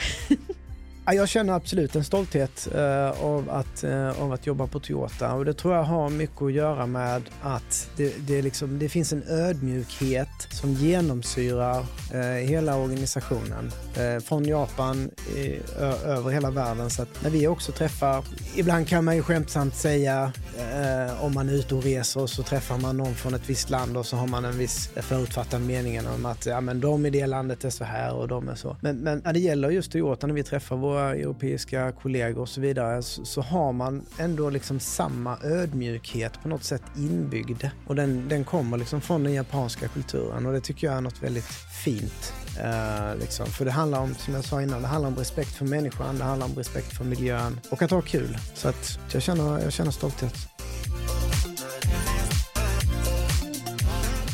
Jag 1.06 1.28
känner 1.28 1.52
absolut 1.52 1.96
en 1.96 2.04
stolthet 2.04 2.68
eh, 2.74 3.24
av, 3.24 3.50
att, 3.50 3.84
eh, 3.84 4.22
av 4.22 4.32
att 4.32 4.46
jobba 4.46 4.66
på 4.66 4.80
Toyota 4.80 5.32
och 5.32 5.44
det 5.44 5.54
tror 5.54 5.74
jag 5.74 5.82
har 5.82 6.10
mycket 6.10 6.42
att 6.42 6.52
göra 6.52 6.86
med 6.86 7.22
att 7.42 7.90
det, 7.96 8.14
det, 8.26 8.42
liksom, 8.42 8.78
det 8.78 8.88
finns 8.88 9.12
en 9.12 9.22
ödmjukhet 9.28 10.48
som 10.50 10.72
genomsyrar 10.72 11.84
eh, 12.12 12.20
hela 12.20 12.76
organisationen. 12.76 13.72
Eh, 13.96 14.22
från 14.22 14.44
Japan 14.44 15.10
eh, 15.36 16.08
över 16.08 16.30
hela 16.30 16.50
världen. 16.50 16.90
Så 16.90 17.02
att 17.02 17.22
när 17.22 17.30
vi 17.30 17.46
också 17.46 17.72
träffar, 17.72 18.24
ibland 18.56 18.88
kan 18.88 19.04
man 19.04 19.16
ju 19.16 19.22
skämtsamt 19.22 19.76
säga 19.76 20.32
Eh, 20.58 21.24
om 21.24 21.34
man 21.34 21.48
är 21.48 21.52
ute 21.52 21.74
och 21.74 21.82
reser 21.82 22.20
och 22.20 22.30
så 22.30 22.42
träffar 22.42 22.78
man 22.78 22.96
någon 22.96 23.14
från 23.14 23.34
ett 23.34 23.50
visst 23.50 23.70
land 23.70 23.96
och 23.96 24.06
så 24.06 24.16
har 24.16 24.26
man 24.26 24.44
en 24.44 24.58
viss 24.58 24.90
förutfattad 24.96 25.60
mening 25.60 26.08
om 26.08 26.26
att 26.26 26.46
ja, 26.46 26.60
men 26.60 26.80
de 26.80 27.06
i 27.06 27.10
det 27.10 27.26
landet 27.26 27.64
är 27.64 27.70
så 27.70 27.84
här 27.84 28.14
och 28.14 28.28
de 28.28 28.48
är 28.48 28.54
så. 28.54 28.76
Men, 28.80 28.96
men 28.96 29.18
när 29.24 29.32
det 29.32 29.38
gäller 29.38 29.70
just 29.70 29.92
Toyota 29.92 30.26
när 30.26 30.34
vi 30.34 30.42
träffar 30.42 30.76
våra 30.76 30.94
våra 30.94 31.14
europeiska 31.14 31.92
kollegor 31.92 32.40
och 32.42 32.48
så 32.48 32.60
vidare 32.60 33.02
så, 33.02 33.24
så, 33.24 33.40
har 33.40 33.72
man 33.72 34.02
ändå 34.18 34.50
liksom 34.50 34.80
samma 34.80 35.38
ödmjukhet 35.42 36.42
på 36.42 36.48
något 36.48 36.64
sätt 36.64 36.82
inbyggd. 36.96 37.64
Och 37.86 37.94
den, 37.94 38.28
den 38.28 38.44
kommer 38.44 38.78
liksom 38.78 39.00
från 39.00 39.24
den 39.24 39.32
japanska 39.32 39.88
kulturen 39.88 40.46
och 40.46 40.52
det 40.52 40.60
tycker 40.60 40.86
jag 40.86 40.96
är 40.96 41.00
något 41.00 41.22
väldigt 41.22 41.48
fint. 41.84 42.32
Uh, 42.60 43.20
liksom. 43.20 43.46
För 43.46 43.64
det 43.64 43.70
handlar 43.70 44.00
om, 44.00 44.14
som 44.14 44.34
jag 44.34 44.44
sa 44.44 44.62
innan, 44.62 44.82
det 44.82 44.88
handlar 44.88 45.08
om 45.08 45.16
respekt 45.16 45.50
för 45.50 45.64
människan, 45.64 46.18
det 46.18 46.24
handlar 46.24 46.46
om 46.46 46.54
respekt 46.54 46.96
för 46.96 47.04
miljön 47.04 47.60
och 47.70 47.82
att 47.82 47.90
ha 47.90 48.00
kul. 48.00 48.38
Så 48.54 48.68
att 48.68 48.98
jag 49.12 49.22
känner, 49.22 49.62
jag 49.62 49.72
känner 49.72 49.90
stolthet. 49.90 50.34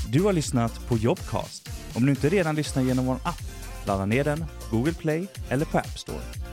Du 0.08 0.22
har 0.22 0.32
lyssnat 0.32 0.88
på 0.88 0.96
Jobcast. 0.96 1.68
Om 1.94 2.06
du 2.06 2.10
inte 2.10 2.28
redan 2.28 2.54
lyssnar 2.54 2.82
genom 2.82 3.06
vår 3.06 3.16
app, 3.22 3.42
ladda 3.86 4.06
ner 4.06 4.24
den, 4.24 4.44
Google 4.70 4.92
Play 4.92 5.26
eller 5.48 5.64
på 5.64 5.78
App 5.78 5.98
Store. 5.98 6.49